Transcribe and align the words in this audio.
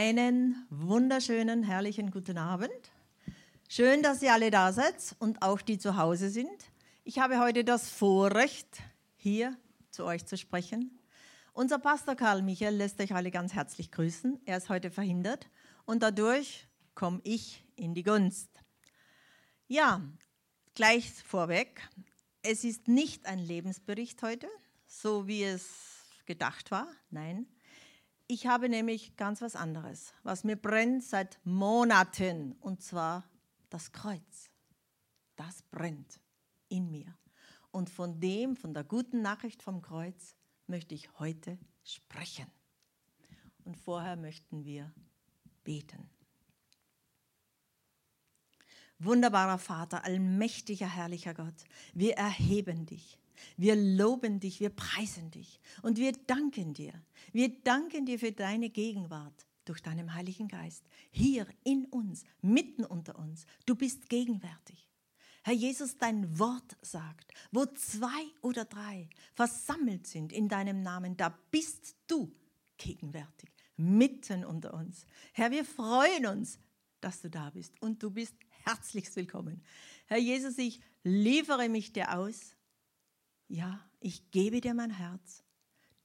Einen 0.00 0.64
wunderschönen, 0.70 1.64
herrlichen 1.64 2.12
guten 2.12 2.38
Abend. 2.38 2.70
Schön, 3.68 4.00
dass 4.00 4.22
ihr 4.22 4.32
alle 4.32 4.52
da 4.52 4.72
seid 4.72 5.16
und 5.18 5.42
auch 5.42 5.60
die 5.60 5.76
zu 5.76 5.96
Hause 5.96 6.30
sind. 6.30 6.70
Ich 7.02 7.18
habe 7.18 7.40
heute 7.40 7.64
das 7.64 7.90
Vorrecht, 7.90 8.78
hier 9.16 9.56
zu 9.90 10.04
euch 10.04 10.24
zu 10.24 10.36
sprechen. 10.36 11.00
Unser 11.52 11.80
Pastor 11.80 12.14
Karl 12.14 12.42
Michael 12.42 12.76
lässt 12.76 13.00
euch 13.00 13.12
alle 13.12 13.32
ganz 13.32 13.54
herzlich 13.54 13.90
grüßen. 13.90 14.40
Er 14.46 14.58
ist 14.58 14.68
heute 14.68 14.92
verhindert 14.92 15.50
und 15.84 16.00
dadurch 16.04 16.68
komme 16.94 17.20
ich 17.24 17.64
in 17.74 17.92
die 17.92 18.04
Gunst. 18.04 18.50
Ja, 19.66 20.00
gleich 20.76 21.12
vorweg. 21.24 21.88
Es 22.42 22.62
ist 22.62 22.86
nicht 22.86 23.26
ein 23.26 23.40
Lebensbericht 23.40 24.22
heute, 24.22 24.46
so 24.86 25.26
wie 25.26 25.42
es 25.42 25.66
gedacht 26.24 26.70
war. 26.70 26.86
Nein, 27.10 27.48
ich 28.28 28.46
habe 28.46 28.68
nämlich 28.68 29.16
ganz 29.16 29.40
was 29.40 29.56
anderes, 29.56 30.12
was 30.22 30.44
mir 30.44 30.56
brennt 30.56 31.02
seit 31.02 31.40
Monaten, 31.44 32.52
und 32.60 32.82
zwar 32.82 33.24
das 33.70 33.90
Kreuz. 33.92 34.50
Das 35.36 35.62
brennt 35.70 36.20
in 36.68 36.90
mir. 36.90 37.16
Und 37.70 37.88
von 37.90 38.20
dem, 38.20 38.54
von 38.54 38.74
der 38.74 38.84
guten 38.84 39.22
Nachricht 39.22 39.62
vom 39.62 39.80
Kreuz, 39.82 40.36
möchte 40.66 40.94
ich 40.94 41.18
heute 41.18 41.58
sprechen. 41.82 42.46
Und 43.64 43.76
vorher 43.76 44.16
möchten 44.16 44.64
wir 44.64 44.92
beten. 45.64 46.10
Wunderbarer 48.98 49.58
Vater, 49.58 50.04
allmächtiger, 50.04 50.88
herrlicher 50.88 51.32
Gott, 51.32 51.64
wir 51.94 52.16
erheben 52.16 52.84
dich. 52.84 53.18
Wir 53.56 53.76
loben 53.76 54.40
dich, 54.40 54.60
wir 54.60 54.70
preisen 54.70 55.30
dich 55.30 55.60
und 55.82 55.98
wir 55.98 56.12
danken 56.26 56.74
dir. 56.74 56.92
Wir 57.32 57.48
danken 57.48 58.06
dir 58.06 58.18
für 58.18 58.32
deine 58.32 58.70
Gegenwart 58.70 59.46
durch 59.64 59.82
deinen 59.82 60.14
Heiligen 60.14 60.48
Geist. 60.48 60.84
Hier 61.10 61.46
in 61.64 61.84
uns, 61.86 62.24
mitten 62.40 62.84
unter 62.84 63.18
uns. 63.18 63.44
Du 63.66 63.74
bist 63.74 64.08
gegenwärtig. 64.08 64.88
Herr 65.42 65.54
Jesus, 65.54 65.96
dein 65.96 66.38
Wort 66.38 66.76
sagt, 66.82 67.32
wo 67.52 67.64
zwei 67.66 68.26
oder 68.42 68.64
drei 68.64 69.08
versammelt 69.34 70.06
sind 70.06 70.32
in 70.32 70.48
deinem 70.48 70.82
Namen, 70.82 71.16
da 71.16 71.38
bist 71.50 71.96
du 72.06 72.34
gegenwärtig, 72.76 73.50
mitten 73.76 74.44
unter 74.44 74.74
uns. 74.74 75.06
Herr, 75.32 75.50
wir 75.50 75.64
freuen 75.64 76.26
uns, 76.26 76.58
dass 77.00 77.22
du 77.22 77.30
da 77.30 77.50
bist 77.50 77.80
und 77.80 78.02
du 78.02 78.10
bist 78.10 78.34
herzlichst 78.64 79.16
willkommen. 79.16 79.62
Herr 80.06 80.18
Jesus, 80.18 80.58
ich 80.58 80.80
liefere 81.02 81.68
mich 81.68 81.92
dir 81.92 82.16
aus 82.18 82.54
ja, 83.48 83.80
ich 84.00 84.30
gebe 84.30 84.60
dir 84.60 84.74
mein 84.74 84.90
Herz. 84.90 85.42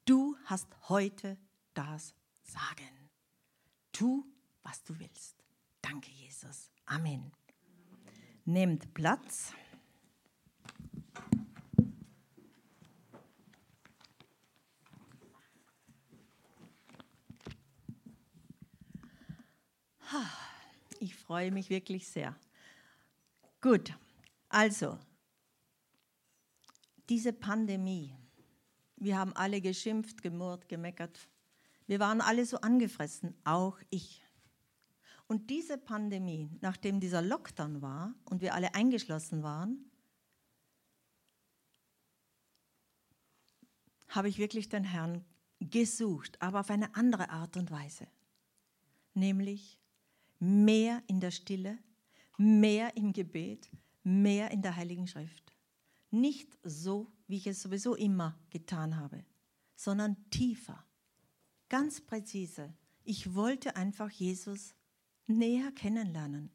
Du 0.06 0.36
hast 0.46 0.68
heute 0.90 1.38
das 1.74 2.16
Sagen. 2.42 3.10
Tu, 3.92 4.26
was 4.64 4.84
du 4.84 4.98
willst. 5.00 5.44
Danke, 5.82 6.10
Jesus. 6.12 6.72
Amen. 6.86 7.32
Nehmt 8.46 8.94
Platz. 8.94 9.54
Ich 21.00 21.16
freue 21.16 21.52
mich 21.52 21.70
wirklich 21.70 22.08
sehr. 22.08 22.36
Gut, 23.60 23.94
also 24.48 24.98
diese 27.10 27.34
Pandemie, 27.34 28.16
wir 28.98 29.18
haben 29.18 29.34
alle 29.34 29.62
geschimpft, 29.62 30.22
gemurrt, 30.22 30.70
gemeckert. 30.70 31.28
Wir 31.88 32.00
waren 32.00 32.22
alle 32.22 32.46
so 32.46 32.58
angefressen, 32.58 33.36
auch 33.44 33.78
ich. 33.90 34.24
Und 35.28 35.50
diese 35.50 35.78
Pandemie, 35.78 36.50
nachdem 36.62 37.00
dieser 37.00 37.22
Lockdown 37.22 37.82
war 37.82 38.14
und 38.26 38.42
wir 38.42 38.54
alle 38.54 38.76
eingeschlossen 38.76 39.44
waren, 39.44 39.90
habe 44.08 44.30
ich 44.30 44.38
wirklich 44.38 44.70
den 44.70 44.84
Herrn 44.84 45.26
gesucht, 45.60 46.42
aber 46.42 46.60
auf 46.60 46.70
eine 46.70 46.96
andere 46.96 47.30
Art 47.30 47.58
und 47.58 47.72
Weise. 47.72 48.08
Nämlich 49.14 49.80
mehr 50.40 51.02
in 51.08 51.20
der 51.20 51.32
Stille, 51.32 51.78
mehr 52.38 52.96
im 52.96 53.14
Gebet, 53.14 53.70
mehr 54.04 54.52
in 54.52 54.62
der 54.62 54.76
Heiligen 54.76 55.08
Schrift. 55.08 55.53
Nicht 56.14 56.60
so, 56.62 57.12
wie 57.26 57.38
ich 57.38 57.48
es 57.48 57.64
sowieso 57.64 57.96
immer 57.96 58.38
getan 58.52 58.98
habe, 58.98 59.26
sondern 59.76 60.16
tiefer, 60.30 60.86
ganz 61.70 62.02
präzise. 62.02 62.72
Ich 63.04 63.34
wollte 63.34 63.76
einfach 63.76 64.12
Jesus 64.12 64.76
näher 65.26 65.72
kennenlernen. 65.72 66.52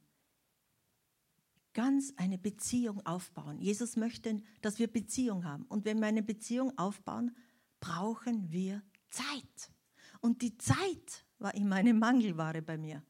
Ganz 1.72 2.14
eine 2.18 2.38
Beziehung 2.38 3.04
aufbauen. 3.04 3.58
Jesus 3.60 3.96
möchte, 3.96 4.40
dass 4.60 4.78
wir 4.78 4.86
Beziehung 4.86 5.44
haben. 5.44 5.64
Und 5.64 5.84
wenn 5.84 5.98
wir 5.98 6.06
eine 6.06 6.22
Beziehung 6.22 6.78
aufbauen, 6.78 7.34
brauchen 7.80 8.52
wir 8.52 8.80
Zeit. 9.10 9.72
Und 10.20 10.42
die 10.42 10.56
Zeit 10.56 11.24
war 11.40 11.52
immer 11.56 11.74
eine 11.74 11.94
Mangelware 11.94 12.62
bei 12.62 12.78
mir. 12.78 13.02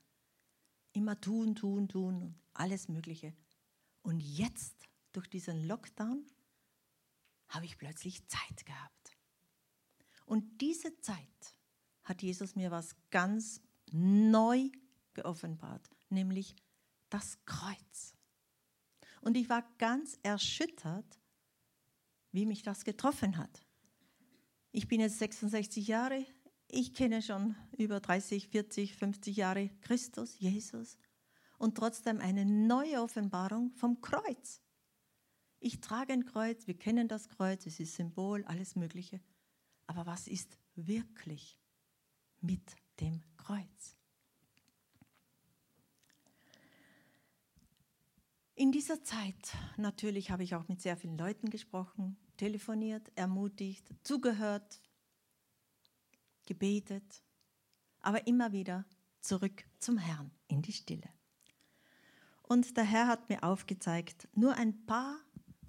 Immer 0.93 1.21
tun, 1.21 1.55
tun, 1.55 1.89
tun, 1.89 2.37
alles 2.55 2.89
Mögliche. 2.89 3.35
Und 4.01 4.21
jetzt, 4.21 4.89
durch 5.13 5.29
diesen 5.29 5.67
Lockdown, 5.67 6.25
habe 7.49 7.67
ich 7.67 7.79
plötzlich 7.79 8.27
Zeit 8.29 8.67
gehabt. 8.67 9.17
Und 10.27 10.61
diese 10.61 10.99
Zeit 11.01 11.57
hat 12.05 12.23
Jesus 12.23 12.55
mir 12.55 12.71
was 12.71 12.95
ganz 13.11 13.61
neu 13.91 14.71
geoffenbart, 15.15 15.91
nämlich 16.11 16.55
das 17.09 17.39
Kreuz. 17.47 18.15
Und 19.21 19.37
ich 19.37 19.49
war 19.49 19.63
ganz 19.79 20.19
erschüttert, 20.23 21.19
wie 22.33 22.47
mich 22.47 22.63
das 22.63 22.85
getroffen 22.85 23.37
hat. 23.37 23.65
Ich 24.71 24.87
bin 24.87 25.01
jetzt 25.01 25.19
66 25.19 25.87
Jahre, 25.87 26.27
ich 26.71 26.93
kenne 26.93 27.23
schon 27.23 27.57
über 27.77 28.01
30, 28.01 28.49
40, 28.49 28.95
50 28.95 29.37
Jahre 29.37 29.71
Christus, 29.81 30.39
Jesus 30.39 30.99
und 31.57 31.77
trotzdem 31.77 32.21
eine 32.21 32.45
neue 32.45 33.03
Offenbarung 33.03 33.73
vom 33.73 34.01
Kreuz. 34.01 34.61
Ich 35.61 35.81
trage 35.81 36.13
ein 36.13 36.25
Kreuz, 36.25 36.67
wir 36.67 36.79
kennen 36.79 37.09
das 37.09 37.29
Kreuz, 37.29 37.67
es 37.67 37.81
ist 37.81 37.97
Symbol, 37.97 38.45
alles 38.45 38.77
Mögliche. 38.77 39.21
Aber 39.87 40.07
was 40.07 40.29
ist 40.29 40.57
wirklich 40.77 41.59
mit 42.41 42.77
dem 43.01 43.23
Kreuz? 43.37 43.97
In 48.55 48.73
dieser 48.73 49.03
Zeit 49.03 49.55
natürlich 49.77 50.31
habe 50.31 50.43
ich 50.43 50.55
auch 50.55 50.67
mit 50.69 50.81
sehr 50.83 50.97
vielen 50.97 51.17
Leuten 51.17 51.49
gesprochen, 51.49 52.17
telefoniert, 52.37 53.11
ermutigt, 53.15 53.89
zugehört, 54.03 54.81
gebetet, 56.47 57.23
aber 58.01 58.27
immer 58.27 58.53
wieder 58.53 58.85
zurück 59.21 59.65
zum 59.79 59.99
Herrn 59.99 60.31
in 60.49 60.63
die 60.63 60.73
Stille. 60.73 61.09
Und 62.43 62.77
der 62.77 62.85
Herr 62.85 63.07
hat 63.07 63.29
mir 63.29 63.45
aufgezeigt, 63.45 64.27
nur 64.35 64.55
ein 64.55 64.87
paar 64.87 65.21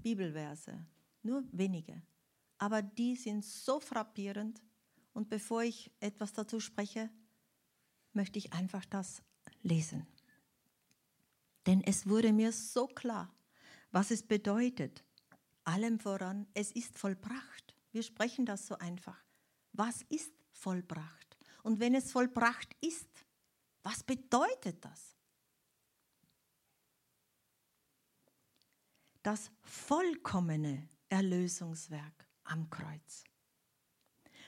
Bibelverse, 0.09 0.73
nur 1.21 1.43
wenige, 1.51 2.01
aber 2.57 2.81
die 2.81 3.15
sind 3.15 3.45
so 3.45 3.79
frappierend. 3.79 4.59
Und 5.13 5.29
bevor 5.29 5.61
ich 5.61 5.91
etwas 5.99 6.33
dazu 6.33 6.59
spreche, 6.59 7.11
möchte 8.13 8.39
ich 8.39 8.51
einfach 8.53 8.85
das 8.85 9.21
lesen. 9.61 10.07
Denn 11.67 11.83
es 11.83 12.07
wurde 12.09 12.33
mir 12.33 12.51
so 12.51 12.87
klar, 12.87 13.31
was 13.91 14.09
es 14.09 14.23
bedeutet. 14.23 15.03
Allem 15.63 15.99
voran, 15.99 16.47
es 16.55 16.71
ist 16.71 16.97
vollbracht. 16.97 17.75
Wir 17.91 18.01
sprechen 18.01 18.47
das 18.47 18.65
so 18.65 18.79
einfach. 18.79 19.23
Was 19.73 20.01
ist 20.09 20.33
vollbracht? 20.53 21.37
Und 21.61 21.79
wenn 21.79 21.93
es 21.93 22.11
vollbracht 22.11 22.75
ist, 22.81 23.09
was 23.83 24.03
bedeutet 24.03 24.83
das? 24.83 25.18
Das 29.23 29.51
vollkommene 29.61 30.87
Erlösungswerk 31.09 32.27
am 32.43 32.69
Kreuz. 32.69 33.23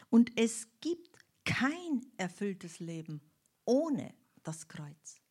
Und 0.10 0.38
es 0.38 0.68
gibt 0.80 1.18
kein 1.46 2.06
erfülltes 2.18 2.80
Leben 2.80 3.22
ohne 3.66 4.14
das 4.44 4.68
Kreuz. 4.68 5.22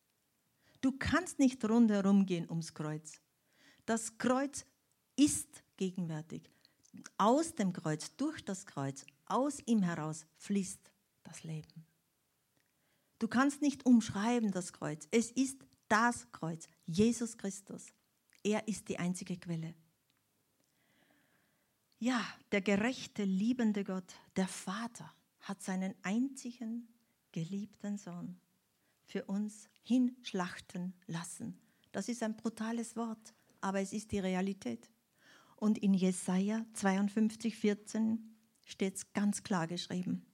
Du 0.81 0.91
kannst 0.97 1.39
nicht 1.39 1.63
rundherum 1.63 2.25
gehen 2.25 2.49
ums 2.49 2.73
Kreuz. 2.73 3.21
Das 3.85 4.17
Kreuz 4.17 4.65
ist 5.15 5.63
gegenwärtig. 5.77 6.49
Aus 7.17 7.55
dem 7.55 7.71
Kreuz, 7.71 8.15
durch 8.17 8.43
das 8.43 8.65
Kreuz, 8.65 9.05
aus 9.25 9.59
ihm 9.65 9.83
heraus 9.83 10.25
fließt 10.37 10.91
das 11.23 11.43
Leben. 11.43 11.85
Du 13.19 13.27
kannst 13.27 13.61
nicht 13.61 13.85
umschreiben 13.85 14.51
das 14.51 14.73
Kreuz. 14.73 15.07
Es 15.11 15.31
ist 15.31 15.63
das 15.87 16.31
Kreuz, 16.31 16.67
Jesus 16.87 17.37
Christus. 17.37 17.93
Er 18.43 18.67
ist 18.67 18.89
die 18.89 18.97
einzige 18.97 19.37
Quelle. 19.37 19.73
Ja, 21.99 22.25
der 22.51 22.61
gerechte, 22.61 23.23
liebende 23.23 23.83
Gott, 23.83 24.15
der 24.35 24.47
Vater, 24.47 25.13
hat 25.41 25.61
seinen 25.61 25.93
einzigen 26.01 26.87
geliebten 27.31 27.97
Sohn 27.97 28.39
für 29.05 29.25
uns 29.25 29.69
hinschlachten 29.83 30.93
lassen. 31.05 31.59
Das 31.91 32.07
ist 32.07 32.23
ein 32.23 32.35
brutales 32.35 32.95
Wort, 32.95 33.33
aber 33.59 33.81
es 33.81 33.93
ist 33.93 34.11
die 34.11 34.19
Realität. 34.19 34.89
Und 35.57 35.77
in 35.77 35.93
Jesaja 35.93 36.65
52, 36.73 37.55
14 37.55 38.35
steht 38.65 38.95
es 38.95 39.13
ganz 39.13 39.43
klar 39.43 39.67
geschrieben. 39.67 40.25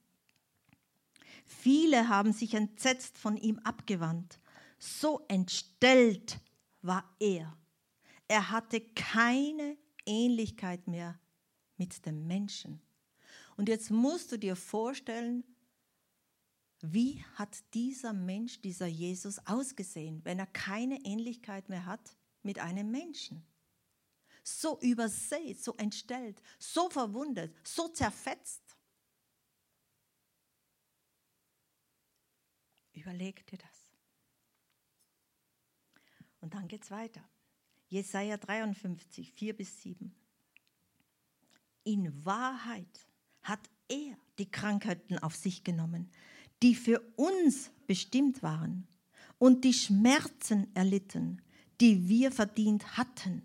Viele 1.44 2.08
haben 2.08 2.32
sich 2.32 2.54
entsetzt 2.54 3.18
von 3.18 3.36
ihm 3.36 3.58
abgewandt. 3.58 4.38
So 4.78 5.24
entstellt 5.28 6.40
war 6.82 7.04
er. 7.18 7.56
Er 8.28 8.50
hatte 8.50 8.80
keine 8.80 9.78
Ähnlichkeit 10.04 10.86
mehr 10.86 11.18
mit 11.78 12.04
dem 12.04 12.26
Menschen. 12.26 12.82
Und 13.56 13.68
jetzt 13.68 13.90
musst 13.90 14.30
du 14.30 14.36
dir 14.36 14.54
vorstellen, 14.54 15.44
wie 16.80 17.24
hat 17.34 17.74
dieser 17.74 18.12
Mensch, 18.12 18.60
dieser 18.60 18.86
Jesus 18.86 19.38
ausgesehen, 19.46 20.24
wenn 20.24 20.38
er 20.38 20.46
keine 20.46 21.04
Ähnlichkeit 21.04 21.68
mehr 21.68 21.86
hat 21.86 22.16
mit 22.42 22.58
einem 22.58 22.90
Menschen? 22.90 23.44
So 24.44 24.78
übersät, 24.80 25.62
so 25.62 25.74
entstellt, 25.76 26.40
so 26.58 26.88
verwundet, 26.88 27.54
so 27.66 27.88
zerfetzt. 27.88 28.62
Überleg 32.92 33.46
dir 33.46 33.58
das. 33.58 33.88
Und 36.40 36.54
dann 36.54 36.68
geht 36.68 36.84
es 36.84 36.90
weiter. 36.90 37.28
Jesaja 37.88 38.36
53, 38.36 39.32
4 39.32 39.56
bis 39.56 39.82
7. 39.82 40.14
In 41.84 42.24
Wahrheit 42.24 43.06
hat 43.42 43.60
er 43.88 44.16
die 44.38 44.50
Krankheiten 44.50 45.18
auf 45.18 45.34
sich 45.34 45.64
genommen, 45.64 46.10
die 46.62 46.74
für 46.74 47.00
uns 47.16 47.70
bestimmt 47.86 48.42
waren, 48.42 48.86
und 49.38 49.64
die 49.64 49.72
Schmerzen 49.72 50.66
erlitten, 50.74 51.40
die 51.80 52.08
wir 52.08 52.32
verdient 52.32 52.96
hatten. 52.96 53.42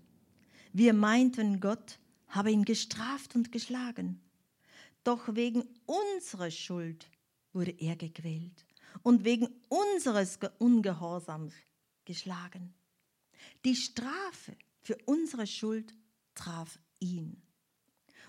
Wir 0.73 0.93
meinten, 0.93 1.59
Gott 1.59 1.99
habe 2.27 2.51
ihn 2.51 2.65
gestraft 2.65 3.35
und 3.35 3.51
geschlagen. 3.51 4.19
Doch 5.03 5.35
wegen 5.35 5.63
unserer 5.85 6.49
Schuld 6.49 7.07
wurde 7.53 7.71
er 7.71 7.95
gequält 7.95 8.65
und 9.03 9.23
wegen 9.23 9.47
unseres 9.69 10.39
Ungehorsams 10.57 11.53
geschlagen. 12.05 12.73
Die 13.65 13.75
Strafe 13.75 14.55
für 14.81 14.97
unsere 15.05 15.47
Schuld 15.47 15.95
traf 16.35 16.79
ihn. 16.99 17.41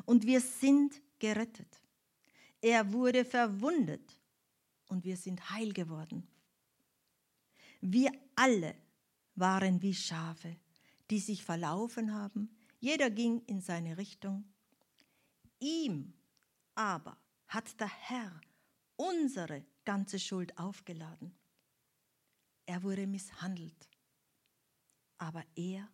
Und 0.05 0.27
wir 0.27 0.41
sind 0.41 1.01
gerettet. 1.19 1.81
Er 2.61 2.93
wurde 2.93 3.25
verwundet 3.25 4.19
und 4.89 5.05
wir 5.05 5.17
sind 5.17 5.51
heil 5.51 5.73
geworden. 5.73 6.27
Wir 7.81 8.11
alle 8.35 8.75
waren 9.35 9.83
wie 9.83 9.95
Schafe, 9.95 10.57
die 11.11 11.19
sich 11.19 11.45
verlaufen 11.45 12.15
haben. 12.15 12.49
Jeder 12.81 13.11
ging 13.11 13.43
in 13.47 13.61
seine 13.61 13.99
Richtung. 13.99 14.45
Ihm 15.61 16.15
aber 16.75 17.17
hat 17.49 17.79
der 17.81 17.89
Herr 17.89 18.41
unsere 18.97 19.65
ganze 19.85 20.19
Schuld 20.19 20.57
aufgeladen. 20.59 21.35
Er 22.67 22.83
wurde 22.83 23.07
misshandelt, 23.07 23.89
aber 25.19 25.45
er 25.55 25.89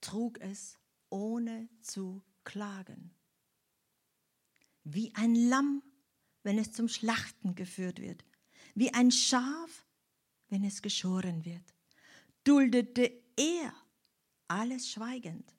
trug 0.00 0.40
es 0.40 0.78
ohne 1.10 1.68
zu 1.80 2.22
klagen. 2.44 3.14
Wie 4.84 5.14
ein 5.14 5.34
Lamm, 5.34 5.82
wenn 6.42 6.58
es 6.58 6.72
zum 6.72 6.88
Schlachten 6.88 7.54
geführt 7.54 8.00
wird, 8.00 8.24
wie 8.74 8.92
ein 8.94 9.10
Schaf, 9.10 9.86
wenn 10.48 10.64
es 10.64 10.82
geschoren 10.82 11.44
wird, 11.44 11.74
duldete 12.44 13.10
er 13.36 13.74
alles 14.48 14.90
schweigend, 14.90 15.52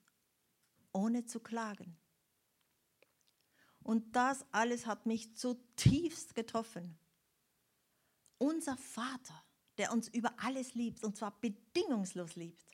ohne 0.93 1.25
zu 1.25 1.39
klagen. 1.39 1.97
Und 3.83 4.15
das 4.15 4.45
alles 4.51 4.85
hat 4.85 5.05
mich 5.05 5.35
zutiefst 5.35 6.35
getroffen. 6.35 6.97
Unser 8.37 8.77
Vater, 8.77 9.43
der 9.77 9.91
uns 9.91 10.07
über 10.07 10.33
alles 10.37 10.73
liebt, 10.73 11.03
und 11.03 11.15
zwar 11.15 11.39
bedingungslos 11.39 12.35
liebt, 12.35 12.71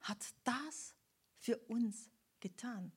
hat 0.00 0.24
das 0.44 0.94
für 1.36 1.56
uns 1.68 2.10
getan. 2.40 2.92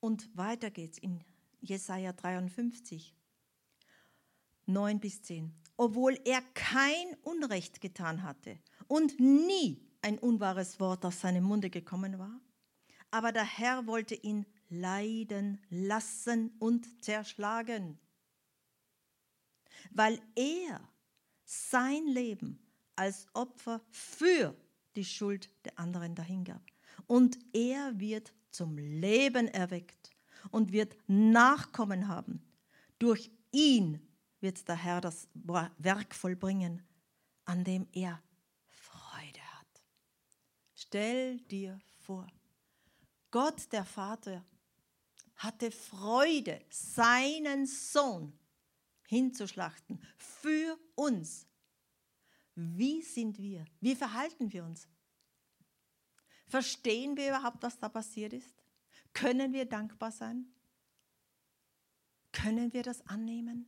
Und 0.00 0.36
weiter 0.36 0.70
geht's 0.70 0.98
in 0.98 1.24
Jesaja 1.60 2.12
53, 2.12 3.14
9 4.66 5.00
bis 5.00 5.22
10. 5.22 5.54
Obwohl 5.76 6.20
er 6.24 6.42
kein 6.52 7.16
Unrecht 7.22 7.80
getan 7.80 8.22
hatte 8.22 8.58
und 8.86 9.18
nie 9.18 9.82
ein 10.02 10.18
unwahres 10.18 10.78
Wort 10.78 11.04
aus 11.04 11.20
seinem 11.20 11.44
Munde 11.44 11.70
gekommen 11.70 12.18
war, 12.18 12.38
aber 13.10 13.32
der 13.32 13.44
Herr 13.44 13.86
wollte 13.86 14.14
ihn 14.14 14.44
leiden 14.68 15.60
lassen 15.70 16.50
und 16.58 17.02
zerschlagen, 17.02 17.98
weil 19.94 20.20
er 20.34 20.80
sein 21.44 22.06
Leben 22.06 22.58
als 22.96 23.26
Opfer 23.32 23.80
für 23.90 24.54
die 24.96 25.04
Schuld 25.04 25.48
der 25.64 25.78
anderen 25.78 26.14
dahingab. 26.14 26.62
Und 27.06 27.38
er 27.52 27.98
wird 27.98 28.32
zum 28.50 28.76
Leben 28.78 29.48
erweckt 29.48 30.10
und 30.50 30.72
wird 30.72 30.96
Nachkommen 31.06 32.08
haben. 32.08 32.42
Durch 32.98 33.30
ihn 33.50 34.00
wird 34.40 34.68
der 34.68 34.76
Herr 34.76 35.00
das 35.00 35.28
Werk 35.34 36.14
vollbringen, 36.14 36.82
an 37.44 37.64
dem 37.64 37.86
er 37.92 38.22
Freude 38.68 39.40
hat. 39.40 39.82
Stell 40.74 41.38
dir 41.40 41.78
vor, 42.02 42.26
Gott 43.30 43.72
der 43.72 43.84
Vater 43.84 44.44
hatte 45.36 45.70
Freude, 45.70 46.60
seinen 46.70 47.66
Sohn 47.66 48.32
hinzuschlachten 49.06 50.02
für 50.16 50.78
uns. 50.94 51.46
Wie 52.54 53.02
sind 53.02 53.38
wir? 53.38 53.64
Wie 53.80 53.94
verhalten 53.94 54.52
wir 54.52 54.64
uns? 54.64 54.88
Verstehen 56.46 57.16
wir 57.16 57.28
überhaupt, 57.28 57.62
was 57.62 57.78
da 57.78 57.88
passiert 57.88 58.32
ist? 58.32 58.62
Können 59.12 59.52
wir 59.52 59.64
dankbar 59.64 60.12
sein? 60.12 60.46
Können 62.32 62.72
wir 62.72 62.82
das 62.82 63.06
annehmen? 63.06 63.66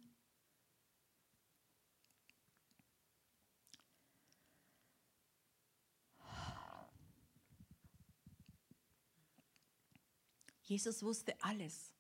Jesus 10.63 11.03
wusste 11.03 11.41
alles. 11.43 11.93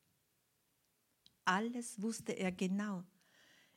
Alles 1.44 2.02
wusste 2.02 2.32
er 2.32 2.50
genau. 2.50 3.04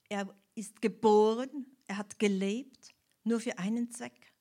Er 0.09 0.35
ist 0.55 0.81
geboren, 0.81 1.65
er 1.87 1.97
hat 1.97 2.19
gelebt, 2.19 2.93
nur 3.23 3.39
für 3.39 3.57
einen 3.57 3.91
Zweck, 3.91 4.33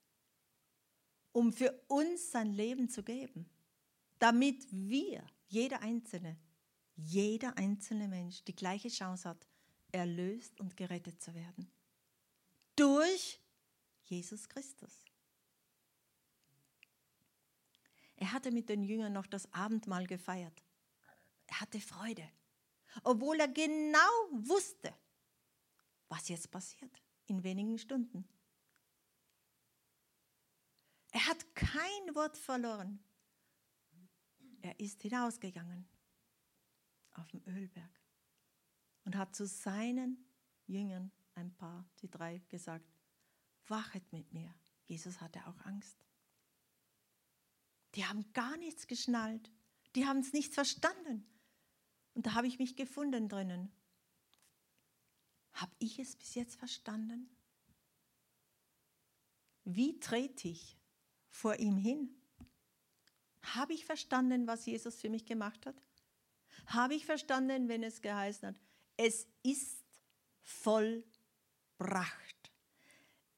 um 1.32 1.52
für 1.52 1.72
uns 1.88 2.30
sein 2.30 2.52
Leben 2.52 2.88
zu 2.88 3.02
geben, 3.02 3.48
damit 4.18 4.66
wir, 4.72 5.24
jeder 5.46 5.80
Einzelne, 5.80 6.38
jeder 6.96 7.56
einzelne 7.56 8.08
Mensch 8.08 8.42
die 8.44 8.56
gleiche 8.56 8.88
Chance 8.88 9.28
hat, 9.28 9.46
erlöst 9.92 10.58
und 10.60 10.76
gerettet 10.76 11.22
zu 11.22 11.34
werden. 11.34 11.70
Durch 12.74 13.40
Jesus 14.04 14.48
Christus. 14.48 15.04
Er 18.16 18.32
hatte 18.32 18.50
mit 18.50 18.68
den 18.68 18.82
Jüngern 18.82 19.12
noch 19.12 19.26
das 19.26 19.52
Abendmahl 19.52 20.06
gefeiert. 20.06 20.64
Er 21.46 21.60
hatte 21.60 21.80
Freude, 21.80 22.28
obwohl 23.04 23.38
er 23.38 23.48
genau 23.48 23.98
wusste, 24.32 24.92
was 26.08 26.28
jetzt 26.28 26.50
passiert 26.50 27.02
in 27.26 27.42
wenigen 27.44 27.78
Stunden. 27.78 28.26
Er 31.10 31.26
hat 31.26 31.54
kein 31.54 32.14
Wort 32.14 32.36
verloren. 32.36 33.02
Er 34.62 34.78
ist 34.80 35.02
hinausgegangen 35.02 35.88
auf 37.12 37.26
dem 37.28 37.42
Ölberg 37.46 38.00
und 39.04 39.16
hat 39.16 39.34
zu 39.34 39.46
seinen 39.46 40.24
Jüngern, 40.66 41.10
ein 41.34 41.54
paar, 41.54 41.88
die 42.00 42.10
drei, 42.10 42.42
gesagt, 42.48 42.92
wachet 43.66 44.12
mit 44.12 44.32
mir. 44.32 44.54
Jesus 44.84 45.20
hatte 45.20 45.46
auch 45.46 45.60
Angst. 45.64 46.04
Die 47.94 48.04
haben 48.04 48.32
gar 48.32 48.56
nichts 48.56 48.86
geschnallt. 48.86 49.50
Die 49.94 50.06
haben 50.06 50.20
es 50.20 50.32
nicht 50.32 50.54
verstanden. 50.54 51.26
Und 52.14 52.26
da 52.26 52.34
habe 52.34 52.46
ich 52.46 52.58
mich 52.58 52.76
gefunden 52.76 53.28
drinnen. 53.28 53.72
Habe 55.60 55.72
ich 55.80 55.98
es 55.98 56.14
bis 56.14 56.34
jetzt 56.34 56.56
verstanden? 56.56 57.28
Wie 59.64 59.98
trete 59.98 60.46
ich 60.46 60.78
vor 61.28 61.56
ihm 61.56 61.76
hin? 61.76 62.14
Habe 63.42 63.72
ich 63.72 63.84
verstanden, 63.84 64.46
was 64.46 64.66
Jesus 64.66 65.00
für 65.00 65.10
mich 65.10 65.26
gemacht 65.26 65.66
hat? 65.66 65.74
Habe 66.66 66.94
ich 66.94 67.04
verstanden, 67.04 67.68
wenn 67.68 67.82
es 67.82 68.00
geheißen 68.02 68.48
hat, 68.48 68.60
es 68.96 69.26
ist 69.42 69.84
vollbracht. 70.42 70.92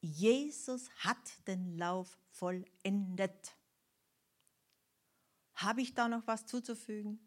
Jesus 0.01 0.91
hat 0.97 1.47
den 1.47 1.79
Lauf 1.79 2.19
vollendet. 2.29 3.57
Habe 5.55 5.81
ich 5.81 5.95
da 5.95 6.09
noch 6.09 6.27
was 6.27 6.45
zuzufügen? 6.45 7.19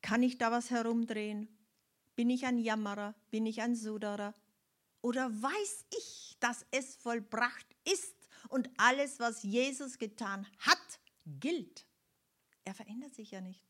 Kann 0.00 0.22
ich 0.22 0.38
da 0.38 0.50
was 0.50 0.70
herumdrehen? 0.70 1.57
Bin 2.18 2.30
ich 2.30 2.44
ein 2.46 2.58
Jammerer? 2.58 3.14
Bin 3.30 3.46
ich 3.46 3.62
ein 3.62 3.76
Suderer? 3.76 4.34
Oder 5.02 5.30
weiß 5.30 5.86
ich, 5.96 6.36
dass 6.40 6.66
es 6.72 6.96
vollbracht 6.96 7.76
ist 7.84 8.12
und 8.48 8.68
alles, 8.76 9.20
was 9.20 9.44
Jesus 9.44 9.98
getan 9.98 10.44
hat, 10.58 10.98
gilt? 11.38 11.86
Er 12.64 12.74
verändert 12.74 13.14
sich 13.14 13.30
ja 13.30 13.40
nicht. 13.40 13.62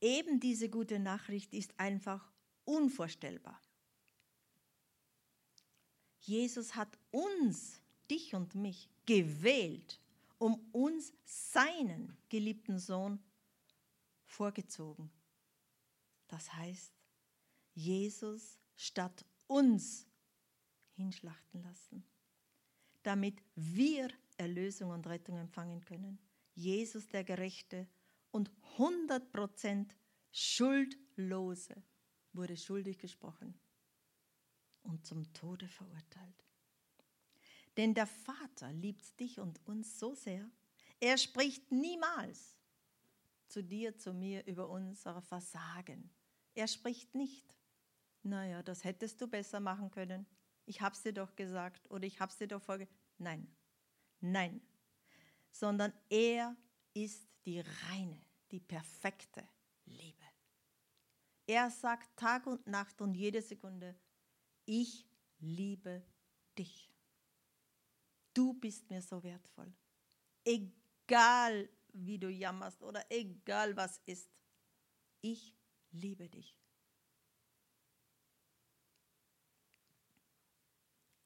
Eben 0.00 0.38
diese 0.38 0.68
gute 0.68 1.00
Nachricht 1.00 1.52
ist 1.52 1.80
einfach 1.80 2.30
unvorstellbar. 2.64 3.60
Jesus 6.20 6.76
hat 6.76 6.96
uns, 7.10 7.80
dich 8.08 8.36
und 8.36 8.54
mich, 8.54 8.88
gewählt, 9.04 9.98
um 10.38 10.64
uns 10.70 11.12
seinen 11.24 12.16
geliebten 12.28 12.78
Sohn 12.78 13.20
vorgezogen. 14.32 15.10
Das 16.28 16.52
heißt, 16.54 16.92
Jesus 17.74 18.58
statt 18.74 19.24
uns 19.46 20.06
hinschlachten 20.94 21.62
lassen, 21.62 22.04
damit 23.02 23.42
wir 23.54 24.08
Erlösung 24.38 24.90
und 24.90 25.06
Rettung 25.06 25.36
empfangen 25.36 25.84
können. 25.84 26.18
Jesus 26.54 27.08
der 27.08 27.24
Gerechte 27.24 27.86
und 28.30 28.50
100% 28.78 29.94
Schuldlose 30.30 31.82
wurde 32.32 32.56
schuldig 32.56 32.98
gesprochen 32.98 33.58
und 34.82 35.04
zum 35.06 35.30
Tode 35.34 35.68
verurteilt. 35.68 36.44
Denn 37.76 37.94
der 37.94 38.06
Vater 38.06 38.72
liebt 38.72 39.18
dich 39.20 39.40
und 39.40 39.66
uns 39.66 39.98
so 39.98 40.14
sehr, 40.14 40.50
er 41.00 41.18
spricht 41.18 41.70
niemals 41.70 42.56
zu 43.52 43.62
dir, 43.62 43.96
zu 43.96 44.12
mir 44.14 44.44
über 44.46 44.68
unser 44.68 45.20
Versagen. 45.20 46.10
Er 46.54 46.66
spricht 46.66 47.14
nicht. 47.14 47.58
Naja, 48.22 48.62
das 48.62 48.84
hättest 48.84 49.20
du 49.20 49.28
besser 49.28 49.60
machen 49.60 49.90
können. 49.90 50.26
Ich 50.64 50.80
hab's 50.80 51.02
dir 51.02 51.12
doch 51.12 51.36
gesagt 51.36 51.90
oder 51.90 52.04
ich 52.04 52.18
hab's 52.20 52.38
dir 52.38 52.48
doch 52.48 52.62
vorge... 52.62 52.88
Nein, 53.18 53.46
nein. 54.20 54.60
Sondern 55.50 55.92
er 56.08 56.56
ist 56.94 57.28
die 57.44 57.60
reine, 57.60 58.20
die 58.50 58.60
perfekte 58.60 59.46
Liebe. 59.84 60.24
Er 61.46 61.70
sagt 61.70 62.16
Tag 62.16 62.46
und 62.46 62.66
Nacht 62.66 63.00
und 63.02 63.14
jede 63.14 63.42
Sekunde, 63.42 63.94
ich 64.64 65.06
liebe 65.40 66.02
dich. 66.56 66.90
Du 68.32 68.54
bist 68.54 68.88
mir 68.88 69.02
so 69.02 69.22
wertvoll. 69.22 69.74
Egal 70.44 71.68
wie 71.92 72.18
du 72.18 72.28
jammerst 72.28 72.82
oder 72.82 73.04
egal 73.10 73.76
was 73.76 74.00
ist, 74.06 74.30
ich 75.20 75.54
liebe 75.90 76.28
dich. 76.28 76.56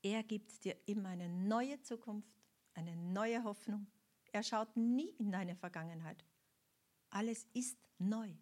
Er 0.02 0.22
gibt 0.22 0.64
dir 0.64 0.76
immer 0.86 1.08
eine 1.08 1.28
neue 1.28 1.80
Zukunft, 1.82 2.30
eine 2.74 2.94
neue 2.96 3.42
Hoffnung. 3.42 3.86
Er 4.30 4.42
schaut 4.42 4.76
nie 4.76 5.10
in 5.18 5.32
deine 5.32 5.56
Vergangenheit. 5.56 6.24
Alles 7.10 7.46
ist 7.54 7.78
neu. 7.98 8.32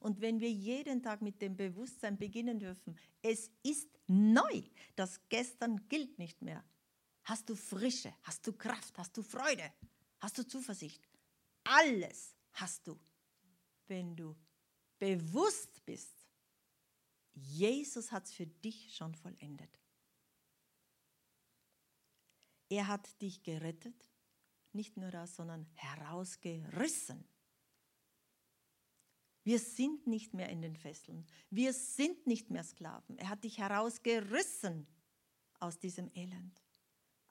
Und 0.00 0.20
wenn 0.20 0.40
wir 0.40 0.50
jeden 0.50 1.02
Tag 1.02 1.22
mit 1.22 1.40
dem 1.40 1.56
Bewusstsein 1.56 2.18
beginnen 2.18 2.58
dürfen, 2.58 2.98
es 3.22 3.50
ist 3.62 3.88
neu, 4.06 4.62
das 4.96 5.18
Gestern 5.30 5.88
gilt 5.88 6.18
nicht 6.18 6.42
mehr. 6.42 6.62
Hast 7.22 7.48
du 7.48 7.54
Frische, 7.54 8.12
hast 8.22 8.46
du 8.46 8.52
Kraft, 8.52 8.98
hast 8.98 9.16
du 9.16 9.22
Freude, 9.22 9.72
hast 10.20 10.36
du 10.36 10.46
Zuversicht. 10.46 11.02
Alles 11.64 12.34
hast 12.52 12.86
du, 12.86 12.98
wenn 13.86 14.16
du 14.16 14.36
bewusst 14.98 15.84
bist. 15.84 16.14
Jesus 17.32 18.12
hat 18.12 18.26
es 18.26 18.32
für 18.32 18.46
dich 18.46 18.94
schon 18.94 19.14
vollendet. 19.14 19.80
Er 22.68 22.86
hat 22.86 23.20
dich 23.20 23.42
gerettet, 23.42 24.10
nicht 24.72 24.96
nur 24.96 25.10
das, 25.10 25.36
sondern 25.36 25.66
herausgerissen 25.74 27.28
wir 29.44 29.58
sind 29.58 30.06
nicht 30.06 30.32
mehr 30.32 30.48
in 30.48 30.62
den 30.62 30.74
Fesseln. 30.74 31.26
Wir 31.50 31.74
sind 31.74 32.26
nicht 32.26 32.50
mehr 32.50 32.64
Sklaven. 32.64 33.18
Er 33.18 33.28
hat 33.28 33.44
dich 33.44 33.58
herausgerissen 33.58 34.86
aus 35.60 35.78
diesem 35.78 36.10
Elend, 36.14 36.62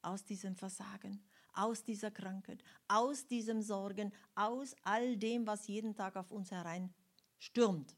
aus 0.03 0.23
diesem 0.23 0.55
Versagen, 0.55 1.25
aus 1.53 1.83
dieser 1.83 2.11
Krankheit, 2.11 2.63
aus 2.87 3.27
diesem 3.27 3.61
Sorgen, 3.61 4.11
aus 4.35 4.75
all 4.83 5.17
dem, 5.17 5.47
was 5.47 5.67
jeden 5.67 5.95
Tag 5.95 6.15
auf 6.15 6.31
uns 6.31 6.51
hereinstürmt. 6.51 7.95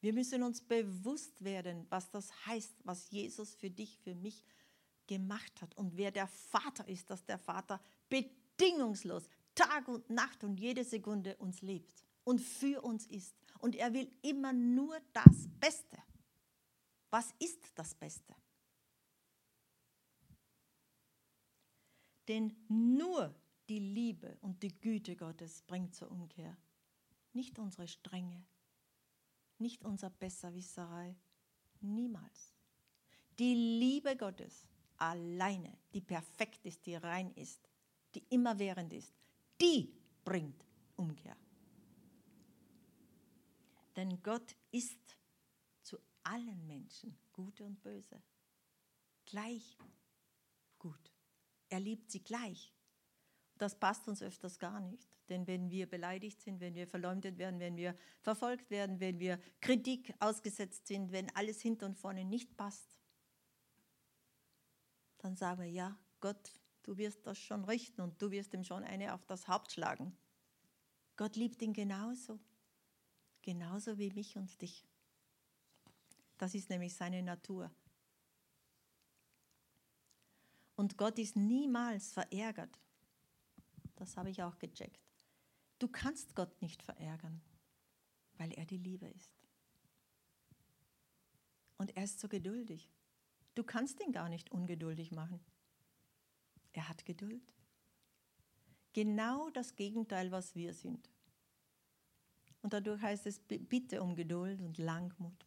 Wir 0.00 0.12
müssen 0.12 0.42
uns 0.42 0.60
bewusst 0.60 1.42
werden, 1.42 1.86
was 1.90 2.10
das 2.10 2.30
heißt, 2.46 2.74
was 2.84 3.10
Jesus 3.10 3.54
für 3.54 3.70
dich, 3.70 3.98
für 3.98 4.14
mich 4.14 4.44
gemacht 5.06 5.60
hat 5.60 5.76
und 5.76 5.96
wer 5.96 6.12
der 6.12 6.28
Vater 6.28 6.86
ist, 6.86 7.10
dass 7.10 7.24
der 7.24 7.38
Vater 7.38 7.80
bedingungslos 8.08 9.28
Tag 9.54 9.88
und 9.88 10.08
Nacht 10.08 10.44
und 10.44 10.60
jede 10.60 10.84
Sekunde 10.84 11.36
uns 11.36 11.62
liebt 11.62 12.04
und 12.22 12.40
für 12.40 12.82
uns 12.82 13.06
ist. 13.06 13.34
Und 13.58 13.74
er 13.74 13.92
will 13.92 14.08
immer 14.22 14.52
nur 14.52 14.96
das 15.12 15.48
Beste. 15.58 15.98
Was 17.10 17.34
ist 17.40 17.58
das 17.74 17.94
Beste? 17.94 18.36
Denn 22.28 22.54
nur 22.68 23.34
die 23.68 23.78
Liebe 23.78 24.36
und 24.42 24.62
die 24.62 24.78
Güte 24.80 25.16
Gottes 25.16 25.62
bringt 25.62 25.94
zur 25.94 26.10
Umkehr. 26.10 26.56
Nicht 27.32 27.58
unsere 27.58 27.88
Strenge, 27.88 28.44
nicht 29.58 29.84
unser 29.84 30.10
Besserwisserei, 30.10 31.16
niemals. 31.80 32.54
Die 33.38 33.54
Liebe 33.54 34.16
Gottes 34.16 34.68
alleine, 34.96 35.76
die 35.94 36.00
perfekt 36.00 36.64
ist, 36.66 36.84
die 36.86 36.96
rein 36.96 37.32
ist, 37.34 37.68
die 38.14 38.24
immerwährend 38.30 38.92
ist, 38.92 39.14
die 39.60 39.94
bringt 40.24 40.66
Umkehr. 40.96 41.36
Denn 43.96 44.22
Gott 44.22 44.54
ist 44.70 45.16
zu 45.82 45.98
allen 46.22 46.66
Menschen, 46.66 47.16
gute 47.32 47.64
und 47.64 47.80
böse, 47.82 48.22
gleich 49.24 49.76
gut. 50.78 51.12
Er 51.68 51.80
liebt 51.80 52.10
sie 52.10 52.22
gleich. 52.22 52.72
Das 53.56 53.78
passt 53.78 54.08
uns 54.08 54.22
öfters 54.22 54.58
gar 54.58 54.80
nicht. 54.80 55.08
Denn 55.28 55.46
wenn 55.46 55.70
wir 55.70 55.88
beleidigt 55.88 56.40
sind, 56.40 56.60
wenn 56.60 56.74
wir 56.74 56.86
verleumdet 56.86 57.36
werden, 57.36 57.60
wenn 57.60 57.76
wir 57.76 57.94
verfolgt 58.20 58.70
werden, 58.70 58.98
wenn 59.00 59.18
wir 59.18 59.38
Kritik 59.60 60.14
ausgesetzt 60.20 60.86
sind, 60.86 61.12
wenn 61.12 61.34
alles 61.36 61.60
hinter 61.60 61.86
und 61.86 61.98
vorne 61.98 62.24
nicht 62.24 62.56
passt, 62.56 62.96
dann 65.18 65.36
sagen 65.36 65.60
wir, 65.62 65.70
ja, 65.70 65.98
Gott, 66.20 66.52
du 66.82 66.96
wirst 66.96 67.26
das 67.26 67.38
schon 67.38 67.64
richten 67.64 68.00
und 68.00 68.22
du 68.22 68.30
wirst 68.30 68.54
ihm 68.54 68.64
schon 68.64 68.84
eine 68.84 69.12
auf 69.12 69.26
das 69.26 69.48
Haupt 69.48 69.72
schlagen. 69.72 70.16
Gott 71.16 71.36
liebt 71.36 71.60
ihn 71.60 71.74
genauso 71.74 72.38
genauso 73.48 73.96
wie 73.96 74.10
mich 74.10 74.36
und 74.36 74.60
dich. 74.60 74.86
Das 76.36 76.54
ist 76.54 76.68
nämlich 76.68 76.94
seine 76.94 77.22
Natur. 77.22 77.70
Und 80.78 80.96
Gott 80.96 81.18
ist 81.18 81.34
niemals 81.34 82.12
verärgert. 82.12 82.78
Das 83.96 84.16
habe 84.16 84.30
ich 84.30 84.44
auch 84.44 84.60
gecheckt. 84.60 85.04
Du 85.80 85.88
kannst 85.88 86.36
Gott 86.36 86.62
nicht 86.62 86.84
verärgern, 86.84 87.40
weil 88.36 88.52
er 88.52 88.64
die 88.64 88.76
Liebe 88.76 89.08
ist. 89.08 89.34
Und 91.78 91.96
er 91.96 92.04
ist 92.04 92.20
so 92.20 92.28
geduldig. 92.28 92.88
Du 93.56 93.64
kannst 93.64 93.98
ihn 93.98 94.12
gar 94.12 94.28
nicht 94.28 94.52
ungeduldig 94.52 95.10
machen. 95.10 95.40
Er 96.74 96.88
hat 96.88 97.04
Geduld. 97.04 97.52
Genau 98.92 99.50
das 99.50 99.74
Gegenteil, 99.74 100.30
was 100.30 100.54
wir 100.54 100.72
sind. 100.74 101.10
Und 102.62 102.72
dadurch 102.72 103.02
heißt 103.02 103.26
es, 103.26 103.40
bitte 103.40 104.00
um 104.00 104.14
Geduld 104.14 104.60
und 104.60 104.78
Langmut. 104.78 105.44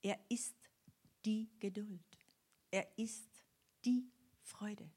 Er 0.00 0.18
ist 0.30 0.56
die 1.26 1.50
Geduld. 1.58 2.11
Er 2.72 2.98
ist 2.98 3.28
die 3.84 4.10
Freude. 4.40 4.90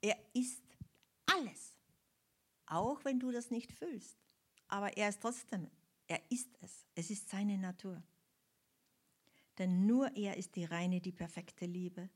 Er 0.00 0.16
ist 0.32 0.62
alles. 1.26 1.74
Auch 2.66 3.04
wenn 3.04 3.20
du 3.20 3.32
das 3.32 3.50
nicht 3.50 3.72
fühlst. 3.72 4.16
Aber 4.68 4.96
er 4.96 5.08
ist 5.08 5.20
trotzdem, 5.20 5.68
er 6.06 6.20
ist 6.30 6.48
es. 6.62 6.86
Es 6.94 7.10
ist 7.10 7.28
seine 7.28 7.58
Natur. 7.58 8.02
Denn 9.58 9.86
nur 9.86 10.16
er 10.16 10.36
ist 10.36 10.54
die 10.54 10.64
reine, 10.64 11.00
die 11.00 11.12
perfekte 11.12 11.66
Liebe. 11.66 12.08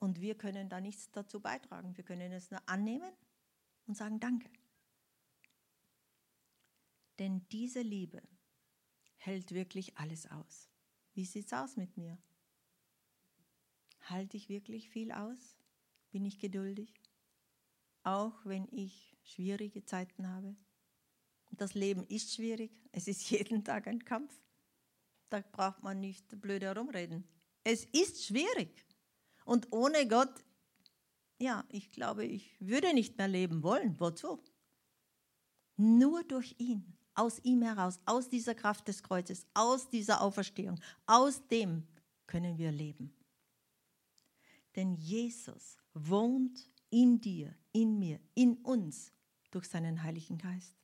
Und 0.00 0.20
wir 0.20 0.36
können 0.36 0.68
da 0.68 0.80
nichts 0.80 1.10
dazu 1.12 1.40
beitragen. 1.40 1.96
Wir 1.96 2.04
können 2.04 2.32
es 2.32 2.50
nur 2.50 2.60
annehmen 2.68 3.12
und 3.86 3.96
sagen 3.96 4.18
Danke. 4.18 4.50
Denn 7.20 7.46
diese 7.52 7.82
Liebe 7.82 8.20
hält 9.16 9.52
wirklich 9.52 9.96
alles 9.96 10.26
aus. 10.26 10.68
Wie 11.12 11.24
sieht 11.24 11.46
es 11.46 11.52
aus 11.52 11.76
mit 11.76 11.96
mir? 11.96 12.18
Halte 14.04 14.36
ich 14.36 14.48
wirklich 14.48 14.90
viel 14.90 15.12
aus? 15.12 15.58
Bin 16.10 16.24
ich 16.24 16.38
geduldig? 16.38 16.92
Auch 18.02 18.44
wenn 18.44 18.68
ich 18.70 19.16
schwierige 19.22 19.84
Zeiten 19.84 20.28
habe? 20.28 20.56
Das 21.50 21.74
Leben 21.74 22.04
ist 22.08 22.34
schwierig. 22.34 22.70
Es 22.92 23.08
ist 23.08 23.30
jeden 23.30 23.64
Tag 23.64 23.86
ein 23.86 24.04
Kampf. 24.04 24.38
Da 25.30 25.40
braucht 25.40 25.82
man 25.82 26.00
nicht 26.00 26.40
blöd 26.40 26.62
herumreden. 26.62 27.24
Es 27.64 27.86
ist 27.86 28.24
schwierig. 28.26 28.84
Und 29.46 29.72
ohne 29.72 30.06
Gott, 30.06 30.44
ja, 31.38 31.64
ich 31.70 31.90
glaube, 31.90 32.24
ich 32.24 32.54
würde 32.60 32.92
nicht 32.92 33.16
mehr 33.16 33.28
leben 33.28 33.62
wollen. 33.62 33.98
Wozu? 33.98 34.42
Nur 35.76 36.22
durch 36.24 36.54
ihn, 36.58 36.96
aus 37.14 37.38
ihm 37.40 37.62
heraus, 37.62 37.98
aus 38.04 38.28
dieser 38.28 38.54
Kraft 38.54 38.86
des 38.86 39.02
Kreuzes, 39.02 39.46
aus 39.54 39.88
dieser 39.88 40.20
Auferstehung, 40.20 40.78
aus 41.06 41.46
dem 41.48 41.86
können 42.26 42.58
wir 42.58 42.70
leben. 42.70 43.16
Denn 44.76 44.94
Jesus 44.94 45.76
wohnt 45.92 46.68
in 46.90 47.20
dir, 47.20 47.54
in 47.72 47.98
mir, 47.98 48.20
in 48.34 48.56
uns 48.58 49.12
durch 49.50 49.68
seinen 49.68 50.02
Heiligen 50.02 50.38
Geist. 50.38 50.74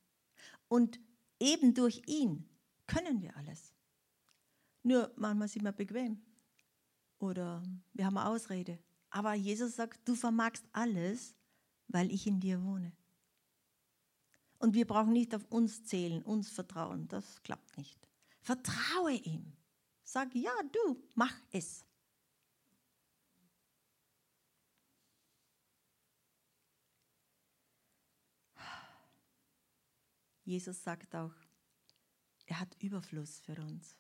Und 0.69 1.01
eben 1.39 1.75
durch 1.75 2.03
ihn 2.07 2.49
können 2.87 3.21
wir 3.23 3.37
alles. 3.37 3.73
Nur 4.83 5.13
manchmal 5.17 5.49
sind 5.49 5.65
wir 5.65 5.73
bequem 5.73 6.21
oder 7.19 7.63
wir 7.93 8.07
haben 8.07 8.17
eine 8.17 8.29
Ausrede. 8.29 8.79
Aber 9.11 9.35
Jesus 9.35 9.77
sagt, 9.77 10.09
du 10.09 10.15
vermagst 10.15 10.65
alles, 10.73 11.35
weil 11.89 12.11
ich 12.13 12.27
in 12.27 12.41
dir 12.41 12.63
wohne. 12.65 12.93
Und 14.59 14.75
wir 14.75 14.87
brauchen 14.87 15.13
nicht 15.13 15.35
auf 15.35 15.45
uns 15.51 15.85
zählen, 15.85 16.23
uns 16.23 16.51
vertrauen. 16.51 17.09
Das 17.09 17.43
klappt 17.43 17.77
nicht. 17.77 17.99
Vertraue 18.41 19.13
ihm. 19.13 19.53
Sag, 20.03 20.35
ja, 20.35 20.53
du, 20.73 21.03
mach 21.15 21.35
es. 21.51 21.85
Jesus 30.51 30.83
sagt 30.83 31.15
auch, 31.15 31.33
er 32.47 32.59
hat 32.59 32.77
Überfluss 32.83 33.39
für 33.39 33.63
uns. 33.63 33.97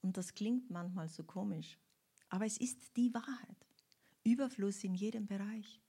Und 0.00 0.16
das 0.16 0.34
klingt 0.34 0.68
manchmal 0.68 1.08
so 1.08 1.22
komisch, 1.22 1.78
aber 2.28 2.44
es 2.44 2.58
ist 2.58 2.96
die 2.96 3.14
Wahrheit. 3.14 3.66
Überfluss 4.24 4.82
in 4.82 4.96
jedem 4.96 5.28
Bereich, 5.28 5.80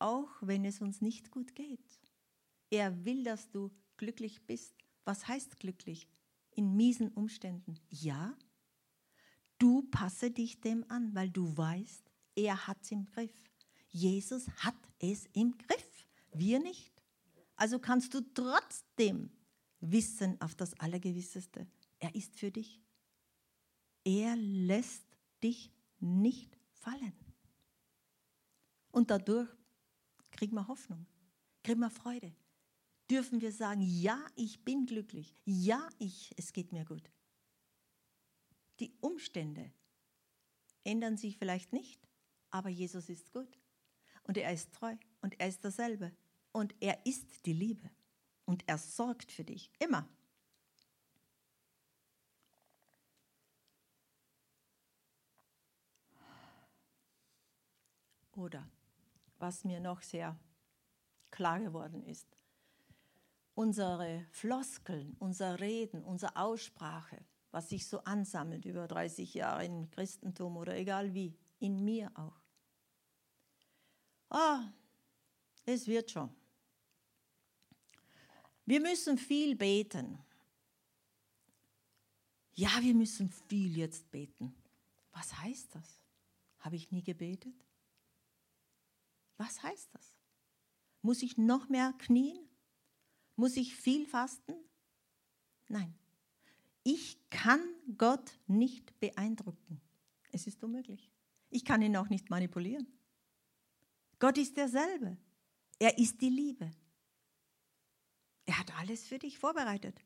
auch 0.00 0.28
wenn 0.40 0.64
es 0.64 0.80
uns 0.80 1.00
nicht 1.00 1.30
gut 1.30 1.54
geht. 1.54 2.00
Er 2.68 3.04
will, 3.04 3.22
dass 3.22 3.48
du 3.48 3.70
glücklich 3.96 4.44
bist. 4.44 4.74
Was 5.04 5.28
heißt 5.28 5.60
glücklich? 5.60 6.08
In 6.50 6.74
miesen 6.74 7.12
Umständen. 7.12 7.78
Ja, 7.90 8.36
du 9.58 9.82
passe 9.82 10.32
dich 10.32 10.60
dem 10.60 10.84
an, 10.90 11.14
weil 11.14 11.30
du 11.30 11.56
weißt, 11.56 12.10
er 12.34 12.66
hat 12.66 12.82
es 12.82 12.90
im 12.90 13.04
Griff. 13.04 13.44
Jesus 13.86 14.48
hat 14.56 14.74
es 14.98 15.26
im 15.32 15.56
Griff, 15.56 16.08
wir 16.32 16.58
nicht. 16.58 16.89
Also 17.60 17.78
kannst 17.78 18.14
du 18.14 18.22
trotzdem 18.22 19.30
wissen 19.80 20.40
auf 20.40 20.54
das 20.54 20.72
Allergewisseste, 20.80 21.66
er 21.98 22.14
ist 22.14 22.38
für 22.38 22.50
dich. 22.50 22.80
Er 24.02 24.34
lässt 24.34 25.04
dich 25.42 25.70
nicht 25.98 26.56
fallen. 26.72 27.12
Und 28.92 29.10
dadurch 29.10 29.50
kriegen 30.30 30.54
wir 30.54 30.68
Hoffnung, 30.68 31.06
kriegen 31.62 31.80
wir 31.80 31.90
Freude, 31.90 32.34
dürfen 33.10 33.42
wir 33.42 33.52
sagen, 33.52 33.82
ja, 33.82 34.18
ich 34.36 34.64
bin 34.64 34.86
glücklich, 34.86 35.36
ja, 35.44 35.86
ich, 35.98 36.32
es 36.38 36.54
geht 36.54 36.72
mir 36.72 36.86
gut. 36.86 37.10
Die 38.78 38.94
Umstände 39.00 39.70
ändern 40.82 41.18
sich 41.18 41.36
vielleicht 41.36 41.74
nicht, 41.74 42.00
aber 42.48 42.70
Jesus 42.70 43.10
ist 43.10 43.30
gut 43.32 43.58
und 44.22 44.38
er 44.38 44.50
ist 44.50 44.72
treu 44.72 44.96
und 45.20 45.38
er 45.38 45.48
ist 45.48 45.62
dasselbe 45.62 46.10
und 46.52 46.74
er 46.80 47.04
ist 47.06 47.46
die 47.46 47.52
Liebe 47.52 47.90
und 48.44 48.64
er 48.66 48.78
sorgt 48.78 49.30
für 49.32 49.44
dich 49.44 49.70
immer. 49.78 50.08
Oder 58.32 58.68
was 59.38 59.64
mir 59.64 59.80
noch 59.80 60.02
sehr 60.02 60.38
klar 61.30 61.60
geworden 61.60 62.02
ist, 62.02 62.36
unsere 63.54 64.26
Floskeln, 64.30 65.16
unser 65.18 65.60
Reden, 65.60 66.02
unsere 66.02 66.36
Aussprache, 66.36 67.24
was 67.50 67.68
sich 67.68 67.86
so 67.86 68.02
ansammelt 68.04 68.64
über 68.64 68.88
30 68.88 69.34
Jahre 69.34 69.64
im 69.66 69.90
Christentum 69.90 70.56
oder 70.56 70.76
egal 70.76 71.12
wie, 71.14 71.36
in 71.58 71.84
mir 71.84 72.10
auch. 72.14 72.40
Ah, 74.30 74.72
es 75.66 75.86
wird 75.86 76.10
schon. 76.10 76.39
Wir 78.70 78.80
müssen 78.80 79.18
viel 79.18 79.56
beten. 79.56 80.16
Ja, 82.54 82.70
wir 82.80 82.94
müssen 82.94 83.28
viel 83.28 83.76
jetzt 83.76 84.08
beten. 84.12 84.54
Was 85.10 85.36
heißt 85.40 85.74
das? 85.74 86.00
Habe 86.60 86.76
ich 86.76 86.92
nie 86.92 87.02
gebetet? 87.02 87.66
Was 89.38 89.60
heißt 89.60 89.92
das? 89.92 90.14
Muss 91.02 91.20
ich 91.20 91.36
noch 91.36 91.68
mehr 91.68 91.92
knien? 91.98 92.38
Muss 93.34 93.56
ich 93.56 93.74
viel 93.74 94.06
fasten? 94.06 94.54
Nein. 95.66 95.92
Ich 96.84 97.18
kann 97.28 97.60
Gott 97.98 98.38
nicht 98.46 99.00
beeindrucken. 99.00 99.80
Es 100.30 100.46
ist 100.46 100.62
unmöglich. 100.62 101.10
Ich 101.50 101.64
kann 101.64 101.82
ihn 101.82 101.96
auch 101.96 102.08
nicht 102.08 102.30
manipulieren. 102.30 102.86
Gott 104.20 104.38
ist 104.38 104.56
derselbe. 104.56 105.16
Er 105.80 105.98
ist 105.98 106.20
die 106.20 106.30
Liebe. 106.30 106.70
Er 108.50 108.58
hat 108.58 108.76
alles 108.78 109.06
für 109.06 109.20
dich 109.20 109.38
vorbereitet. 109.38 110.04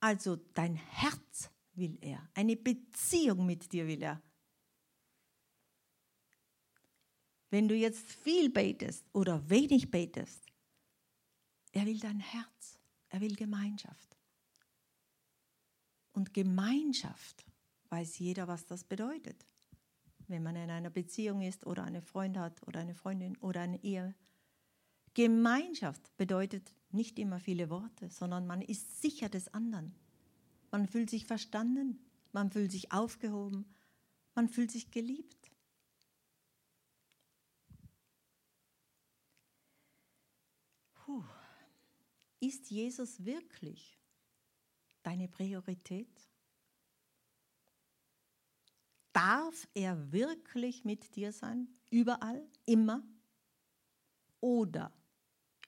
Also 0.00 0.36
dein 0.36 0.74
Herz 0.74 1.50
will 1.74 1.98
er. 2.00 2.26
Eine 2.32 2.56
Beziehung 2.56 3.44
mit 3.44 3.74
dir 3.74 3.86
will 3.86 4.02
er. 4.02 4.22
Wenn 7.50 7.68
du 7.68 7.74
jetzt 7.74 8.10
viel 8.10 8.48
betest 8.48 9.04
oder 9.12 9.50
wenig 9.50 9.90
betest, 9.90 10.46
er 11.72 11.84
will 11.84 12.00
dein 12.00 12.20
Herz. 12.20 12.78
Er 13.10 13.20
will 13.20 13.36
Gemeinschaft. 13.36 14.16
Und 16.12 16.32
Gemeinschaft 16.32 17.44
weiß 17.90 18.18
jeder, 18.18 18.48
was 18.48 18.64
das 18.64 18.82
bedeutet. 18.82 19.44
Wenn 20.26 20.42
man 20.42 20.56
in 20.56 20.70
einer 20.70 20.88
Beziehung 20.88 21.42
ist 21.42 21.66
oder 21.66 21.84
einen 21.84 22.00
Freund 22.00 22.38
hat 22.38 22.66
oder 22.66 22.80
eine 22.80 22.94
Freundin 22.94 23.36
oder 23.36 23.60
eine 23.60 23.84
Ehe. 23.84 24.14
Gemeinschaft 25.14 26.16
bedeutet 26.16 26.74
nicht 26.90 27.18
immer 27.18 27.38
viele 27.40 27.70
Worte, 27.70 28.10
sondern 28.10 28.46
man 28.46 28.60
ist 28.60 29.00
sicher 29.00 29.28
des 29.28 29.52
anderen. 29.54 29.94
Man 30.70 30.88
fühlt 30.88 31.08
sich 31.08 31.24
verstanden, 31.24 32.00
man 32.32 32.50
fühlt 32.50 32.72
sich 32.72 32.92
aufgehoben, 32.92 33.64
man 34.34 34.48
fühlt 34.48 34.72
sich 34.72 34.90
geliebt. 34.90 35.52
Puh. 40.94 41.22
Ist 42.40 42.70
Jesus 42.70 43.24
wirklich 43.24 43.98
deine 45.02 45.28
Priorität? 45.28 46.28
Darf 49.12 49.68
er 49.74 50.12
wirklich 50.12 50.84
mit 50.84 51.14
dir 51.14 51.32
sein? 51.32 51.68
Überall? 51.90 52.44
Immer? 52.66 53.02
Oder 54.40 54.92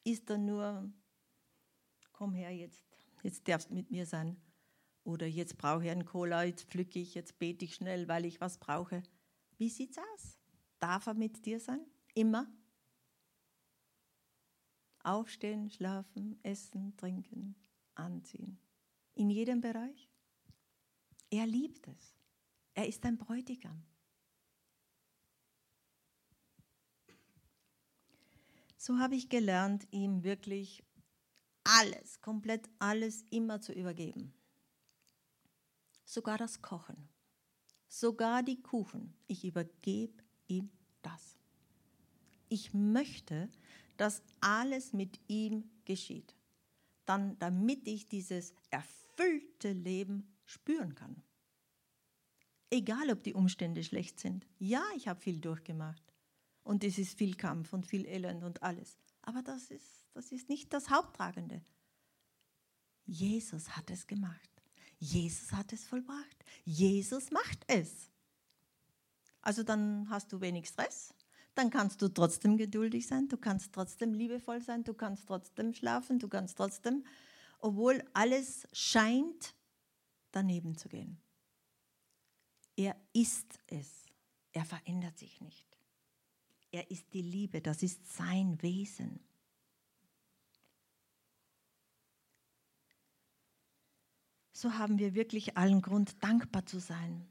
ist 0.06 0.30
er 0.30 0.38
nur, 0.38 0.88
komm 2.12 2.34
her 2.34 2.54
jetzt, 2.54 2.86
jetzt 3.22 3.46
darfst 3.48 3.70
mit 3.70 3.90
mir 3.90 4.06
sein? 4.06 4.40
Oder 5.02 5.26
jetzt 5.26 5.58
brauche 5.58 5.84
ich 5.84 5.90
einen 5.90 6.04
Cola, 6.04 6.44
jetzt 6.44 6.68
pflücke 6.70 6.98
ich, 6.98 7.14
jetzt 7.14 7.38
bete 7.38 7.64
ich 7.64 7.74
schnell, 7.74 8.08
weil 8.08 8.24
ich 8.24 8.40
was 8.40 8.58
brauche. 8.58 9.02
Wie 9.56 9.68
sieht's 9.68 9.98
aus? 9.98 10.38
Darf 10.78 11.06
er 11.06 11.14
mit 11.14 11.44
dir 11.44 11.60
sein? 11.60 11.80
Immer? 12.14 12.46
Aufstehen, 15.02 15.70
schlafen, 15.70 16.38
essen, 16.42 16.96
trinken, 16.96 17.56
anziehen. 17.94 18.58
In 19.14 19.30
jedem 19.30 19.60
Bereich. 19.60 20.08
Er 21.30 21.46
liebt 21.46 21.86
es. 21.88 22.16
Er 22.74 22.86
ist 22.88 23.04
ein 23.04 23.16
Bräutigam. 23.16 23.82
So 28.86 29.00
habe 29.00 29.16
ich 29.16 29.28
gelernt, 29.28 29.84
ihm 29.90 30.22
wirklich 30.22 30.84
alles, 31.64 32.20
komplett 32.20 32.70
alles 32.78 33.24
immer 33.30 33.60
zu 33.60 33.72
übergeben. 33.72 34.32
Sogar 36.04 36.38
das 36.38 36.62
Kochen, 36.62 37.08
sogar 37.88 38.44
die 38.44 38.62
Kuchen. 38.62 39.12
Ich 39.26 39.44
übergebe 39.44 40.22
ihm 40.46 40.70
das. 41.02 41.36
Ich 42.48 42.74
möchte, 42.74 43.50
dass 43.96 44.22
alles 44.40 44.92
mit 44.92 45.18
ihm 45.26 45.68
geschieht. 45.84 46.36
dann, 47.06 47.36
damit 47.40 47.88
ich 47.88 48.06
dieses 48.06 48.54
erfüllte 48.70 49.72
Leben 49.72 50.32
spüren 50.44 50.94
kann. 50.94 51.24
Egal, 52.70 53.10
ob 53.10 53.24
die 53.24 53.34
Umstände 53.34 53.82
schlecht 53.82 54.20
sind. 54.20 54.46
Ja, 54.60 54.84
ich 54.96 55.08
habe 55.08 55.20
viel 55.20 55.40
durchgemacht. 55.40 56.15
Und 56.66 56.82
es 56.82 56.98
ist 56.98 57.16
viel 57.16 57.36
Kampf 57.36 57.72
und 57.72 57.86
viel 57.86 58.04
Elend 58.06 58.42
und 58.42 58.60
alles. 58.64 58.98
Aber 59.22 59.40
das 59.40 59.70
ist, 59.70 60.04
das 60.14 60.32
ist 60.32 60.48
nicht 60.48 60.72
das 60.72 60.90
Haupttragende. 60.90 61.64
Jesus 63.04 63.76
hat 63.76 63.88
es 63.88 64.08
gemacht. 64.08 64.50
Jesus 64.98 65.52
hat 65.52 65.72
es 65.72 65.86
vollbracht. 65.86 66.44
Jesus 66.64 67.30
macht 67.30 67.64
es. 67.68 68.10
Also 69.42 69.62
dann 69.62 70.10
hast 70.10 70.32
du 70.32 70.40
wenig 70.40 70.66
Stress, 70.66 71.14
dann 71.54 71.70
kannst 71.70 72.02
du 72.02 72.08
trotzdem 72.08 72.56
geduldig 72.56 73.06
sein, 73.06 73.28
du 73.28 73.36
kannst 73.36 73.72
trotzdem 73.72 74.12
liebevoll 74.12 74.60
sein, 74.60 74.82
du 74.82 74.92
kannst 74.92 75.28
trotzdem 75.28 75.72
schlafen, 75.72 76.18
du 76.18 76.26
kannst 76.26 76.56
trotzdem, 76.56 77.04
obwohl 77.60 78.02
alles 78.12 78.66
scheint 78.72 79.54
daneben 80.32 80.76
zu 80.76 80.88
gehen. 80.88 81.20
Er 82.74 82.96
ist 83.12 83.60
es. 83.68 84.04
Er 84.50 84.64
verändert 84.64 85.16
sich 85.16 85.40
nicht. 85.40 85.65
Er 86.70 86.90
ist 86.90 87.12
die 87.12 87.22
Liebe, 87.22 87.60
das 87.60 87.82
ist 87.82 88.16
sein 88.16 88.60
Wesen. 88.62 89.20
So 94.52 94.72
haben 94.72 94.98
wir 94.98 95.14
wirklich 95.14 95.56
allen 95.56 95.82
Grund, 95.82 96.22
dankbar 96.24 96.64
zu 96.64 96.80
sein. 96.80 97.28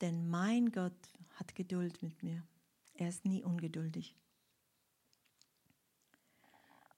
Denn 0.00 0.28
mein 0.28 0.72
Gott 0.72 0.96
hat 1.34 1.54
Geduld 1.54 2.02
mit 2.02 2.22
mir. 2.22 2.46
Er 2.94 3.08
ist 3.08 3.24
nie 3.24 3.42
ungeduldig. 3.42 4.16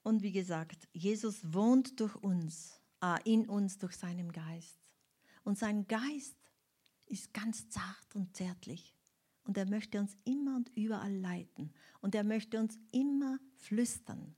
Und 0.01 0.23
wie 0.23 0.31
gesagt, 0.31 0.87
Jesus 0.93 1.53
wohnt 1.53 1.99
durch 1.99 2.15
uns, 2.15 2.79
äh, 3.03 3.19
in 3.25 3.49
uns 3.49 3.77
durch 3.77 3.95
seinen 3.95 4.31
Geist. 4.31 4.79
Und 5.43 5.57
sein 5.57 5.87
Geist 5.87 6.37
ist 7.05 7.33
ganz 7.33 7.69
zart 7.69 8.15
und 8.15 8.35
zärtlich. 8.35 8.95
Und 9.49 9.57
er 9.57 9.65
möchte 9.65 9.99
uns 9.99 10.15
immer 10.25 10.57
und 10.57 10.69
überall 10.75 11.11
leiten. 11.11 11.73
Und 12.01 12.13
er 12.13 12.23
möchte 12.23 12.59
uns 12.59 12.77
immer 12.91 13.39
flüstern. 13.55 14.35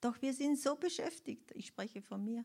Doch 0.00 0.22
wir 0.22 0.32
sind 0.32 0.56
so 0.56 0.76
beschäftigt, 0.76 1.50
ich 1.56 1.66
spreche 1.66 2.00
von 2.00 2.24
mir, 2.24 2.44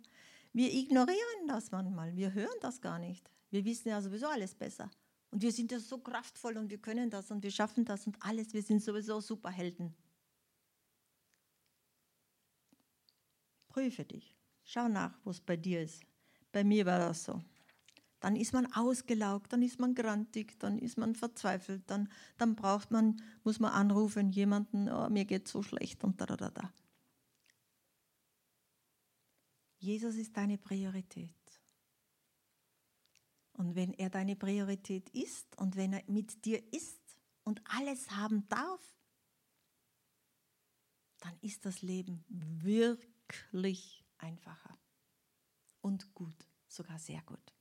wir 0.51 0.73
ignorieren 0.73 1.47
das 1.47 1.69
manchmal, 1.69 2.15
wir 2.15 2.33
hören 2.33 2.57
das 2.61 2.81
gar 2.81 2.97
nicht. 2.97 3.29
Wir 3.51 3.63
wissen 3.65 3.89
ja 3.89 4.01
sowieso 4.01 4.25
alles 4.25 4.55
besser. 4.55 4.89
Und 5.29 5.43
wir 5.43 5.51
sind 5.51 5.71
ja 5.71 5.79
so 5.79 5.99
kraftvoll 5.99 6.57
und 6.57 6.71
wir 6.71 6.79
können 6.79 7.11
das 7.11 7.29
und 7.29 7.43
wir 7.43 7.51
schaffen 7.51 7.85
das 7.85 8.07
und 8.07 8.17
alles. 8.19 8.51
Wir 8.51 8.63
sind 8.63 8.81
sowieso 8.81 9.21
Superhelden. 9.21 9.93
Prüfe 13.67 14.05
dich. 14.05 14.35
Schau 14.63 14.87
nach, 14.87 15.19
wo 15.23 15.29
es 15.29 15.39
bei 15.39 15.55
dir 15.55 15.83
ist. 15.83 16.01
Bei 16.51 16.63
mir 16.63 16.83
war 16.87 16.97
das 16.97 17.25
so. 17.25 17.39
Dann 18.19 18.35
ist 18.35 18.53
man 18.53 18.71
ausgelaugt, 18.73 19.53
dann 19.53 19.61
ist 19.61 19.79
man 19.79 19.95
grantig, 19.95 20.59
dann 20.59 20.77
ist 20.77 20.97
man 20.97 21.15
verzweifelt, 21.15 21.83
dann, 21.87 22.09
dann 22.37 22.55
braucht 22.55 22.91
man, 22.91 23.21
muss 23.43 23.59
man 23.59 23.71
anrufen, 23.71 24.31
jemanden, 24.31 24.89
oh, 24.89 25.09
mir 25.09 25.25
geht 25.25 25.47
so 25.47 25.63
schlecht 25.63 26.03
und 26.03 26.19
da, 26.19 26.25
da, 26.25 26.35
da, 26.35 26.49
da. 26.49 26.73
Jesus 29.77 30.15
ist 30.15 30.35
deine 30.35 30.57
Priorität. 30.57 31.31
Und 33.53 33.75
wenn 33.75 33.93
er 33.93 34.09
deine 34.09 34.35
Priorität 34.35 35.09
ist 35.09 35.57
und 35.57 35.75
wenn 35.75 35.93
er 35.93 36.03
mit 36.07 36.45
dir 36.45 36.61
ist 36.73 36.99
und 37.43 37.61
alles 37.65 38.11
haben 38.11 38.47
darf, 38.49 38.95
dann 41.19 41.37
ist 41.41 41.65
das 41.65 41.81
Leben 41.81 42.23
wirklich 42.29 44.05
einfacher 44.17 44.77
und 45.81 46.13
gut, 46.13 46.47
sogar 46.67 46.99
sehr 46.99 47.21
gut. 47.23 47.53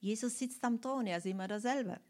Jesus 0.00 0.38
sitzt 0.38 0.62
am 0.64 0.80
Thron, 0.80 1.06
er 1.06 1.18
ist 1.18 1.26
immer 1.26 1.48
derselbe. 1.48 2.00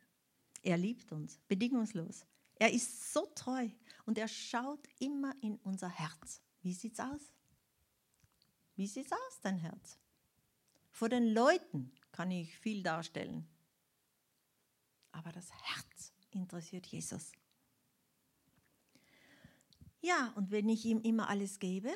Er 0.63 0.77
liebt 0.77 1.11
uns, 1.13 1.39
bedingungslos. 1.49 2.27
Er 2.57 2.73
ist 2.73 3.13
so 3.13 3.27
treu 3.35 3.69
und 4.05 4.19
er 4.19 4.29
schaut 4.29 4.87
immer 4.99 5.35
in 5.41 5.57
unser 5.59 5.89
Herz. 5.89 6.43
Wie 6.63 6.75
sieht's 6.75 7.01
aus? 7.01 7.33
Wie 8.75 8.87
sieht's 8.87 9.13
aus, 9.13 9.41
dein 9.43 9.59
Herz? 9.59 9.99
Vor 10.91 11.09
den 11.09 11.29
Leuten 11.29 11.93
kann 12.13 12.31
ich 12.31 12.57
viel 12.59 12.83
darstellen. 12.83 13.49
Aber 15.13 15.33
das 15.33 15.51
Herz 15.53 16.13
interessiert 16.31 16.87
Jesus. 16.87 17.33
Ja, 20.01 20.33
und 20.37 20.51
wenn 20.51 20.69
ich 20.69 20.85
ihm 20.85 21.01
immer 21.01 21.29
alles 21.29 21.59
gebe, 21.59 21.93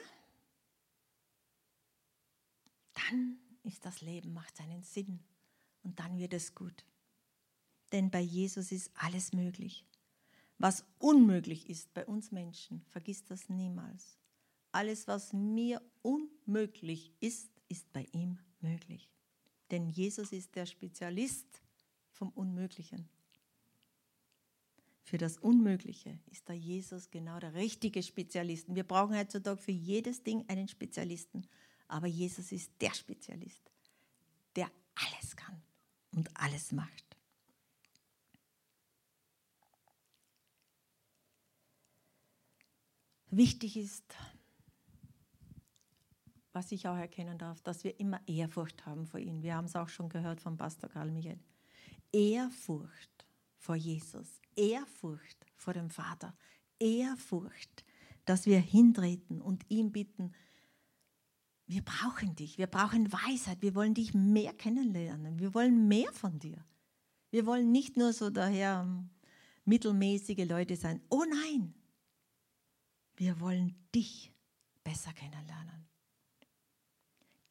dann 2.94 3.38
ist 3.62 3.84
das 3.84 4.00
Leben, 4.00 4.32
macht 4.32 4.56
seinen 4.56 4.82
Sinn 4.82 5.22
und 5.82 5.98
dann 6.00 6.18
wird 6.18 6.34
es 6.34 6.54
gut. 6.54 6.84
Denn 7.92 8.10
bei 8.10 8.20
Jesus 8.20 8.72
ist 8.72 8.90
alles 8.94 9.32
möglich. 9.32 9.84
Was 10.58 10.84
unmöglich 10.98 11.68
ist 11.68 11.92
bei 11.92 12.06
uns 12.06 12.30
Menschen, 12.30 12.82
vergiss 12.88 13.24
das 13.24 13.48
niemals. 13.48 14.18
Alles, 14.70 15.08
was 15.08 15.32
mir 15.32 15.82
unmöglich 16.02 17.12
ist, 17.20 17.50
ist 17.68 17.92
bei 17.92 18.06
ihm 18.12 18.38
möglich. 18.60 19.10
Denn 19.70 19.88
Jesus 19.88 20.32
ist 20.32 20.54
der 20.54 20.66
Spezialist 20.66 21.62
vom 22.10 22.30
Unmöglichen. 22.30 23.08
Für 25.02 25.18
das 25.18 25.36
Unmögliche 25.38 26.18
ist 26.30 26.48
da 26.48 26.52
Jesus 26.52 27.10
genau 27.10 27.38
der 27.38 27.54
richtige 27.54 28.02
Spezialist. 28.02 28.72
Wir 28.74 28.84
brauchen 28.84 29.16
heutzutage 29.16 29.60
für 29.60 29.72
jedes 29.72 30.22
Ding 30.22 30.44
einen 30.48 30.68
Spezialisten. 30.68 31.46
Aber 31.88 32.06
Jesus 32.06 32.52
ist 32.52 32.70
der 32.80 32.94
Spezialist, 32.94 33.71
und 36.12 36.30
alles 36.34 36.72
macht. 36.72 37.12
Wichtig 43.30 43.78
ist, 43.78 44.14
was 46.52 46.70
ich 46.70 46.86
auch 46.86 46.96
erkennen 46.96 47.38
darf, 47.38 47.62
dass 47.62 47.82
wir 47.82 47.98
immer 47.98 48.20
Ehrfurcht 48.28 48.84
haben 48.84 49.06
vor 49.06 49.20
ihm. 49.20 49.42
Wir 49.42 49.54
haben 49.54 49.64
es 49.64 49.74
auch 49.74 49.88
schon 49.88 50.10
gehört 50.10 50.40
von 50.40 50.58
Pastor 50.58 50.90
Karl 50.90 51.10
Michael. 51.10 51.40
Ehrfurcht 52.12 53.26
vor 53.56 53.74
Jesus, 53.74 54.40
Ehrfurcht 54.54 55.46
vor 55.56 55.72
dem 55.72 55.88
Vater, 55.88 56.36
Ehrfurcht, 56.78 57.84
dass 58.26 58.44
wir 58.44 58.60
hintreten 58.60 59.40
und 59.40 59.64
ihm 59.70 59.92
bitten, 59.92 60.34
wir 61.72 61.82
brauchen 61.82 62.36
dich, 62.36 62.58
wir 62.58 62.66
brauchen 62.66 63.12
Weisheit, 63.12 63.62
wir 63.62 63.74
wollen 63.74 63.94
dich 63.94 64.14
mehr 64.14 64.52
kennenlernen, 64.52 65.38
wir 65.38 65.54
wollen 65.54 65.88
mehr 65.88 66.12
von 66.12 66.38
dir. 66.38 66.64
Wir 67.30 67.46
wollen 67.46 67.72
nicht 67.72 67.96
nur 67.96 68.12
so 68.12 68.28
daher 68.30 68.82
ähm, 68.84 69.10
mittelmäßige 69.64 70.46
Leute 70.46 70.76
sein. 70.76 71.00
Oh 71.08 71.24
nein, 71.28 71.74
wir 73.16 73.40
wollen 73.40 73.74
dich 73.94 74.32
besser 74.84 75.12
kennenlernen 75.12 75.82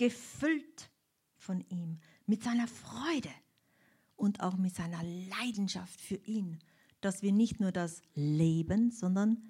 gefüllt 0.02 0.90
von 1.38 1.64
ihm, 1.70 2.00
mit 2.26 2.42
seiner 2.42 2.68
Freude 2.68 3.30
und 4.16 4.40
auch 4.40 4.58
mit 4.58 4.74
seiner 4.74 5.04
Leidenschaft 5.04 6.02
für 6.02 6.16
ihn, 6.16 6.58
dass 7.02 7.22
wir 7.22 7.32
nicht 7.32 7.60
nur 7.60 7.72
das 7.72 8.02
leben, 8.16 8.90
sondern 8.90 9.44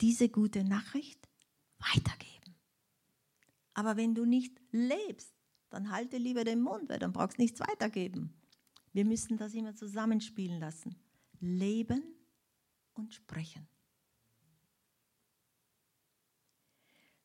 diese 0.00 0.30
gute 0.30 0.64
Nachricht 0.64 1.28
weitergeben. 1.78 2.37
Aber 3.78 3.96
wenn 3.96 4.12
du 4.12 4.24
nicht 4.24 4.60
lebst, 4.72 5.32
dann 5.70 5.92
halte 5.92 6.16
lieber 6.16 6.42
den 6.42 6.60
Mund, 6.60 6.88
weil 6.88 6.98
dann 6.98 7.12
brauchst 7.12 7.38
du 7.38 7.42
nichts 7.42 7.60
weitergeben. 7.60 8.34
Wir 8.92 9.04
müssen 9.04 9.36
das 9.36 9.54
immer 9.54 9.76
zusammenspielen 9.76 10.58
lassen. 10.58 10.96
Leben 11.38 12.02
und 12.94 13.14
sprechen. 13.14 13.68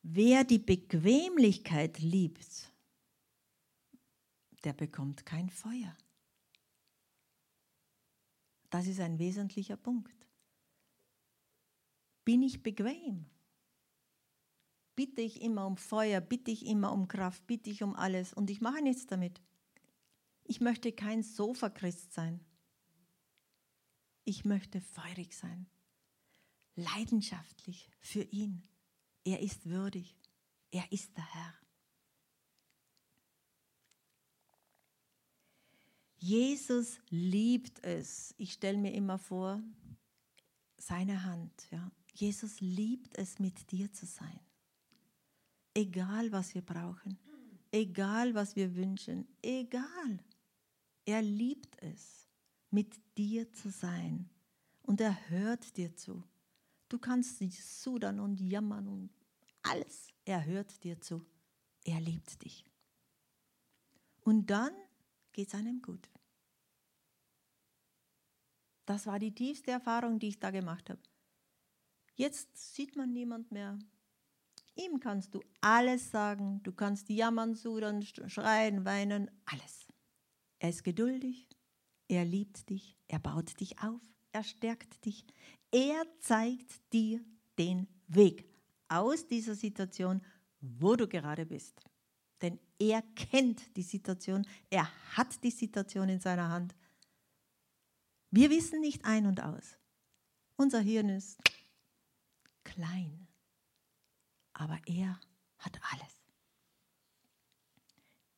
Wer 0.04 0.44
die 0.44 0.60
Bequemlichkeit 0.60 1.98
liebt, 1.98 2.72
der 4.63 4.74
bekommt 4.74 5.26
kein 5.26 5.50
Feuer. 5.50 5.98
Das 8.70 8.86
ist 8.86 9.00
ein 9.00 9.18
wesentlicher 9.18 9.78
Punkt. 9.78 10.28
Bin 12.24 12.44
ich 12.44 12.62
bequem? 12.62 13.33
Bitte 14.96 15.22
ich 15.22 15.42
immer 15.42 15.66
um 15.66 15.78
Feuer, 15.78 16.22
bitte 16.22 16.52
ich 16.52 16.66
immer 16.66 16.92
um 16.92 17.08
Kraft, 17.08 17.48
bitte 17.48 17.70
ich 17.70 17.84
um 17.84 17.96
alles 17.96 18.34
und 18.34 18.50
ich 18.50 18.62
mache 18.62 18.82
nichts 18.82 19.08
damit. 19.08 19.42
Ich 20.44 20.62
möchte 20.62 20.92
kein 20.92 21.24
Sofa-Christ 21.24 22.14
sein. 22.14 22.40
Ich 24.26 24.46
möchte 24.46 24.80
feurig 24.80 25.36
sein, 25.36 25.68
leidenschaftlich 26.76 27.90
für 28.00 28.24
ihn. 28.24 28.64
Er 29.26 29.42
ist 29.42 29.66
würdig, 29.66 30.16
er 30.72 30.90
ist 30.92 31.16
der 31.18 31.34
Herr. 31.34 31.54
Jesus 36.18 37.00
liebt 37.10 37.84
es. 37.84 38.34
Ich 38.38 38.54
stelle 38.54 38.78
mir 38.78 38.94
immer 38.94 39.18
vor, 39.18 39.62
seine 40.78 41.24
Hand. 41.24 41.68
Ja. 41.70 41.92
Jesus 42.14 42.62
liebt 42.62 43.18
es, 43.18 43.40
mit 43.40 43.72
dir 43.72 43.92
zu 43.92 44.06
sein. 44.06 44.40
Egal 45.74 46.32
was 46.32 46.54
wir 46.54 46.62
brauchen, 46.62 47.18
egal 47.72 48.34
was 48.34 48.56
wir 48.56 48.76
wünschen, 48.76 49.28
egal. 49.42 50.20
Er 51.06 51.22
liebt 51.22 51.82
es, 51.82 52.28
mit 52.70 53.00
dir 53.18 53.52
zu 53.54 53.70
sein 53.70 54.30
und 54.82 55.00
er 55.00 55.30
hört 55.30 55.78
dir 55.78 55.96
zu. 55.96 56.24
Du 56.90 56.98
kannst 56.98 57.40
sudern 57.82 58.20
und 58.20 58.40
jammern 58.40 58.88
und 58.88 59.10
alles. 59.62 60.10
Er 60.26 60.46
hört 60.46 60.84
dir 60.84 61.00
zu. 61.00 61.26
Er 61.86 62.00
liebt 62.00 62.44
dich. 62.44 62.66
Und 64.22 64.50
dann 64.50 64.74
geht 65.32 65.50
es 65.50 65.56
einem 65.56 65.82
gut. 65.82 66.10
Das 68.86 69.06
war 69.06 69.20
die 69.20 69.34
tiefste 69.34 69.72
Erfahrung, 69.72 70.20
die 70.20 70.30
ich 70.30 70.40
da 70.40 70.52
gemacht 70.52 70.90
habe. 70.90 71.02
Jetzt 72.16 72.76
sieht 72.76 72.96
man 72.96 73.12
niemand 73.14 73.52
mehr. 73.52 73.80
Ihm 74.76 75.00
kannst 75.00 75.36
du 75.36 75.42
alles 75.62 76.10
sagen. 76.10 76.62
Du 76.64 76.72
kannst 76.72 77.10
jammern, 77.10 77.56
sudern, 77.56 78.02
schreien, 78.02 78.86
weinen, 78.86 79.30
alles. 79.46 79.88
Er 80.60 80.70
ist 80.70 80.84
geduldig. 80.84 81.48
Er 82.08 82.26
liebt 82.26 82.70
dich. 82.70 82.98
Er 83.08 83.20
baut 83.20 83.60
dich 83.60 83.80
auf. 83.80 84.02
Er 84.32 84.44
stärkt 84.44 85.06
dich. 85.06 85.26
Er 85.72 86.06
zeigt 86.20 86.72
dir 86.92 87.24
den 87.58 87.88
Weg 88.08 88.46
aus 88.88 89.28
dieser 89.28 89.56
Situation, 89.56 90.22
wo 90.60 90.96
du 90.96 91.08
gerade 91.08 91.46
bist. 91.46 91.82
Denn 92.42 92.60
er 92.80 93.02
kennt 93.16 93.76
die 93.76 93.84
Situation. 93.84 94.46
Er 94.70 94.88
hat 95.16 95.44
die 95.44 95.52
Situation 95.52 96.10
in 96.10 96.20
seiner 96.20 96.50
Hand. 96.50 96.76
Wir 98.32 98.50
wissen 98.50 98.82
nicht 98.82 99.06
ein 99.06 99.28
und 99.28 99.42
aus. 99.42 99.78
Unser 100.56 100.80
Hirn 100.80 101.10
ist 101.10 101.40
klein, 102.64 103.23
aber 104.54 104.80
er 104.86 105.20
hat 105.58 105.80
alles. 105.92 106.22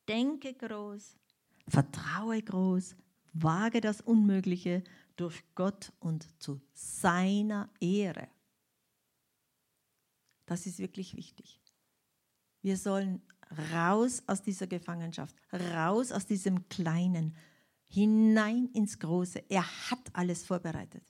Denke 0.08 0.54
groß, 0.54 1.16
vertraue 1.68 2.42
groß, 2.42 2.96
wage 3.32 3.80
das 3.80 4.00
Unmögliche 4.00 4.84
durch 5.16 5.42
Gott 5.54 5.92
und 5.98 6.28
zu 6.40 6.60
seiner 6.72 7.70
Ehre. 7.80 8.28
Das 10.46 10.66
ist 10.66 10.78
wirklich 10.78 11.16
wichtig. 11.16 11.60
Wir 12.62 12.76
sollen 12.76 13.22
raus 13.72 14.22
aus 14.26 14.42
dieser 14.42 14.66
Gefangenschaft, 14.66 15.34
raus 15.52 16.12
aus 16.12 16.26
diesem 16.26 16.68
Kleinen, 16.68 17.36
hinein 17.88 18.68
ins 18.72 18.98
Große. 18.98 19.44
Er 19.48 19.64
hat 19.90 20.00
alles 20.12 20.44
vorbereitet. 20.44 21.04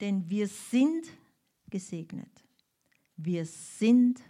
Denn 0.00 0.28
wir 0.28 0.46
sind 0.48 1.06
gesegnet. 1.76 2.42
Wir 3.16 3.44
sind 3.44 4.22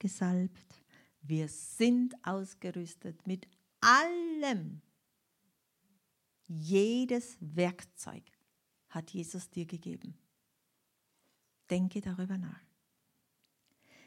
gesalbt. 0.00 0.82
Wir 1.22 1.46
sind 1.46 2.12
ausgerüstet 2.26 3.24
mit 3.24 3.46
allem. 3.80 4.82
Jedes 6.48 7.36
Werkzeug 7.40 8.24
hat 8.88 9.12
Jesus 9.12 9.48
dir 9.48 9.64
gegeben. 9.64 10.18
Denke 11.70 12.00
darüber 12.00 12.36
nach. 12.36 12.64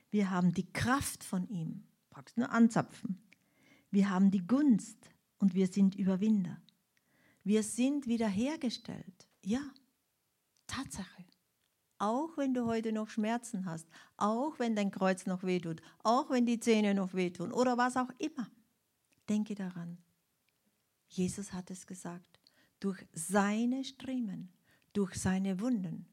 Wir 0.09 0.29
haben 0.29 0.53
die 0.53 0.69
Kraft 0.73 1.23
von 1.23 1.47
ihm. 1.47 1.85
Brauchst 2.09 2.35
nur 2.35 2.49
anzapfen. 2.49 3.21
Wir 3.89 4.09
haben 4.09 4.31
die 4.31 4.45
Gunst 4.45 5.09
und 5.37 5.53
wir 5.53 5.67
sind 5.67 5.95
Überwinder. 5.95 6.61
Wir 7.45 7.63
sind 7.63 8.05
wiederhergestellt. 8.07 9.29
Ja, 9.43 9.61
Tatsache. 10.67 11.30
Auch 12.01 12.35
wenn 12.35 12.55
du 12.55 12.65
heute 12.65 12.91
noch 12.91 13.09
Schmerzen 13.09 13.65
hast, 13.65 13.87
auch 14.17 14.57
wenn 14.57 14.75
dein 14.75 14.89
Kreuz 14.89 15.27
noch 15.27 15.43
wehtut, 15.43 15.83
auch 15.99 16.31
wenn 16.31 16.47
die 16.47 16.59
Zähne 16.59 16.95
noch 16.95 17.13
wehtun 17.13 17.51
oder 17.51 17.77
was 17.77 17.95
auch 17.95 18.09
immer, 18.17 18.49
denke 19.29 19.53
daran. 19.53 19.99
Jesus 21.09 21.53
hat 21.53 21.69
es 21.69 21.85
gesagt. 21.85 22.39
Durch 22.79 23.05
seine 23.13 23.83
Striemen, 23.83 24.51
durch 24.93 25.13
seine 25.13 25.59
Wunden 25.59 26.07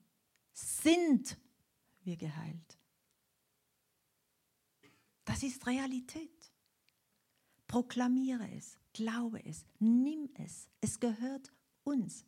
sind 0.53 1.39
wir 2.03 2.19
geheilt. 2.19 2.79
Das 5.25 5.43
ist 5.43 5.67
Realität. 5.67 6.53
Proklamiere 7.67 8.47
es, 8.51 8.77
glaube 8.93 9.43
es, 9.43 9.65
nimm 9.79 10.29
es. 10.35 10.69
Es 10.83 11.01
gehört 11.01 11.51
uns. 11.83 12.27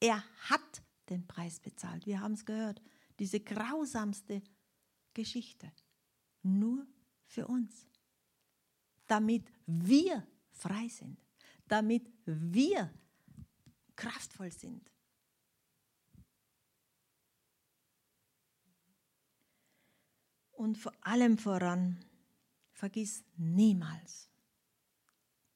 Er 0.00 0.24
hat 0.48 0.85
den 1.08 1.26
Preis 1.26 1.60
bezahlt. 1.60 2.06
Wir 2.06 2.20
haben 2.20 2.34
es 2.34 2.44
gehört. 2.44 2.82
Diese 3.18 3.40
grausamste 3.40 4.42
Geschichte. 5.14 5.72
Nur 6.42 6.86
für 7.26 7.46
uns. 7.46 7.86
Damit 9.06 9.50
wir 9.66 10.26
frei 10.50 10.88
sind. 10.88 11.18
Damit 11.68 12.10
wir 12.24 12.92
kraftvoll 13.94 14.52
sind. 14.52 14.90
Und 20.52 20.78
vor 20.78 20.92
allem 21.02 21.36
voran, 21.36 22.02
vergiss 22.72 23.24
niemals, 23.36 24.30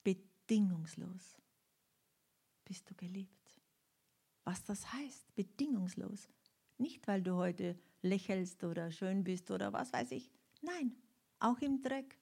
bedingungslos 0.02 1.38
bist 2.64 2.88
du 2.90 2.94
geliebt. 2.94 3.59
Was 4.50 4.64
das 4.64 4.92
heißt, 4.92 5.32
bedingungslos. 5.36 6.28
Nicht, 6.76 7.06
weil 7.06 7.22
du 7.22 7.36
heute 7.36 7.78
lächelst 8.02 8.64
oder 8.64 8.90
schön 8.90 9.22
bist 9.22 9.48
oder 9.52 9.72
was 9.72 9.92
weiß 9.92 10.10
ich. 10.10 10.28
Nein, 10.60 10.96
auch 11.38 11.58
im 11.58 11.82
Dreck, 11.82 12.18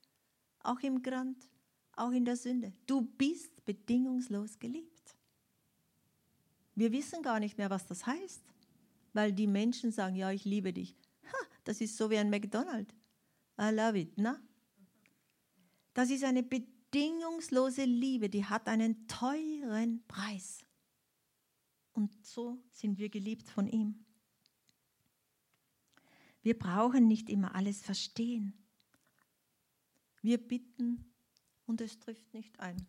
auch 0.62 0.80
im 0.80 1.00
Grand, 1.00 1.48
auch 1.96 2.10
in 2.10 2.26
der 2.26 2.36
Sünde. 2.36 2.74
Du 2.84 3.00
bist 3.00 3.64
bedingungslos 3.64 4.58
geliebt. 4.58 5.16
Wir 6.74 6.92
wissen 6.92 7.22
gar 7.22 7.40
nicht 7.40 7.56
mehr, 7.56 7.70
was 7.70 7.86
das 7.86 8.04
heißt, 8.04 8.42
weil 9.14 9.32
die 9.32 9.46
Menschen 9.46 9.90
sagen, 9.90 10.14
ja, 10.14 10.30
ich 10.30 10.44
liebe 10.44 10.74
dich. 10.74 10.98
Ha, 11.32 11.46
das 11.64 11.80
ist 11.80 11.96
so 11.96 12.10
wie 12.10 12.18
ein 12.18 12.28
McDonald's. 12.28 12.94
I 13.58 13.70
love 13.70 13.98
it, 13.98 14.12
na? 14.16 14.38
Das 15.94 16.10
ist 16.10 16.24
eine 16.24 16.42
bedingungslose 16.42 17.84
Liebe, 17.84 18.28
die 18.28 18.44
hat 18.44 18.68
einen 18.68 19.08
teuren 19.08 20.04
Preis. 20.06 20.67
Und 21.98 22.24
so 22.24 22.62
sind 22.70 22.96
wir 22.98 23.08
geliebt 23.08 23.50
von 23.50 23.66
ihm. 23.66 24.06
Wir 26.42 26.56
brauchen 26.56 27.08
nicht 27.08 27.28
immer 27.28 27.56
alles 27.56 27.82
verstehen. 27.82 28.52
Wir 30.22 30.38
bitten 30.38 31.12
und 31.66 31.80
es 31.80 31.98
trifft 31.98 32.32
nicht 32.34 32.60
ein. 32.60 32.86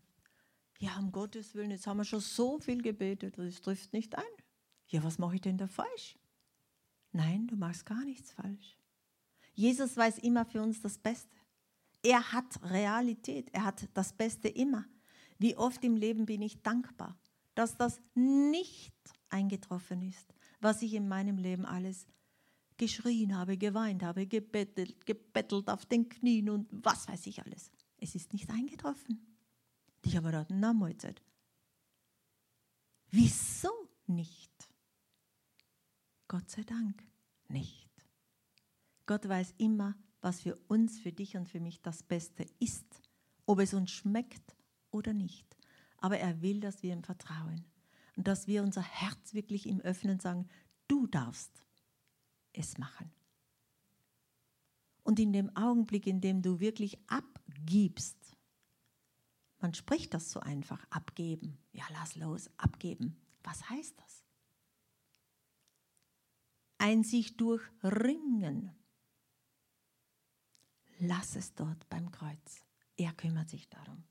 Ja, 0.78 1.00
um 1.00 1.12
Gottes 1.12 1.56
Willen, 1.56 1.72
jetzt 1.72 1.88
haben 1.88 1.98
wir 1.98 2.06
schon 2.06 2.19
so 2.19 2.60
viel 2.60 2.84
gebetet 2.84 3.39
und 3.39 3.48
es 3.48 3.62
trifft 3.62 3.93
nicht 3.93 4.13
ein. 4.13 4.36
Ja, 4.89 5.04
was 5.04 5.17
mache 5.17 5.34
ich 5.34 5.41
denn 5.41 5.58
da 5.58 5.65
falsch? 5.65 6.15
Nein, 7.12 7.48
du 7.48 7.56
machst 7.56 7.88
gar 7.88 8.06
nichts 8.06 8.32
falsch. 8.34 8.78
Jesus 9.56 9.98
weiß 9.98 10.19
immer 10.19 10.45
für 10.45 10.62
uns 10.62 10.82
das 10.82 11.00
Beste. 11.00 11.36
Er 12.04 12.32
hat 12.32 12.62
Realität, 12.62 13.50
er 13.54 13.65
hat 13.65 13.89
das 13.95 14.13
Beste 14.13 14.50
immer. 14.50 14.86
Wie 15.39 15.58
oft 15.58 15.84
im 15.84 15.95
Leben 15.95 16.28
bin 16.28 16.43
ich 16.43 16.62
dankbar, 16.62 17.17
dass 17.60 17.76
das 17.76 18.00
nicht 18.15 18.95
eingetroffen 19.28 20.02
ist, 20.02 20.34
was 20.62 20.82
ich 20.82 20.93
in 20.93 21.10
meinem 21.10 21.38
Leben 21.38 21.65
alles 21.65 22.08
geschrien 22.78 23.36
habe, 23.36 23.58
geweint 23.58 24.02
habe, 24.02 24.28
gebettelt, 24.28 25.06
gebettelt 25.06 25.69
auf 25.69 25.86
den 25.86 26.08
Knien 26.08 26.50
und 26.50 26.69
was 26.72 27.10
weiß 27.10 27.28
ich 27.28 27.43
alles. 27.43 27.69
Es 27.98 28.15
ist 28.15 28.32
nicht 28.32 28.50
eingetroffen. 28.50 29.36
Ich 30.06 30.15
habe 30.15 30.28
gedacht, 30.28 30.48
na 30.52 30.72
Mahlzeit. 30.72 31.22
Wieso 33.12 33.89
nicht? 34.08 34.54
Gott 36.30 36.50
sei 36.50 36.63
Dank 36.63 37.04
nicht. 37.50 37.91
Gott 39.06 39.28
weiß 39.28 39.56
immer, 39.58 39.98
was 40.22 40.39
für 40.39 40.56
uns, 40.69 40.98
für 40.98 41.12
dich 41.12 41.36
und 41.36 41.50
für 41.50 41.60
mich 41.60 41.82
das 41.82 42.04
Beste 42.04 42.45
ist, 42.60 43.02
ob 43.45 43.60
es 43.60 43.74
uns 43.74 43.91
schmeckt 43.91 44.56
oder 44.91 45.12
nicht. 45.12 45.48
Aber 46.01 46.17
er 46.17 46.41
will, 46.41 46.59
dass 46.59 46.83
wir 46.83 46.93
ihm 46.93 47.03
vertrauen 47.03 47.65
und 48.15 48.27
dass 48.27 48.47
wir 48.47 48.63
unser 48.63 48.81
Herz 48.81 49.33
wirklich 49.33 49.65
ihm 49.65 49.79
öffnen 49.81 50.13
und 50.13 50.21
sagen, 50.21 50.47
du 50.88 51.07
darfst 51.07 51.63
es 52.53 52.77
machen. 52.77 53.12
Und 55.03 55.19
in 55.19 55.33
dem 55.33 55.55
Augenblick, 55.55 56.07
in 56.07 56.21
dem 56.21 56.41
du 56.41 56.59
wirklich 56.59 56.99
abgibst, 57.09 58.17
man 59.59 59.73
spricht 59.73 60.13
das 60.13 60.31
so 60.31 60.39
einfach, 60.39 60.85
abgeben, 60.89 61.57
ja, 61.73 61.83
lass 61.91 62.15
los, 62.15 62.49
abgeben. 62.57 63.17
Was 63.43 63.69
heißt 63.69 63.99
das? 63.99 64.23
Ein 66.77 67.03
sich 67.03 67.35
durchringen. 67.35 68.71
Lass 70.99 71.35
es 71.35 71.55
dort 71.55 71.89
beim 71.89 72.12
Kreuz. 72.12 72.65
Er 72.95 73.13
kümmert 73.13 73.49
sich 73.49 73.67
darum 73.69 74.03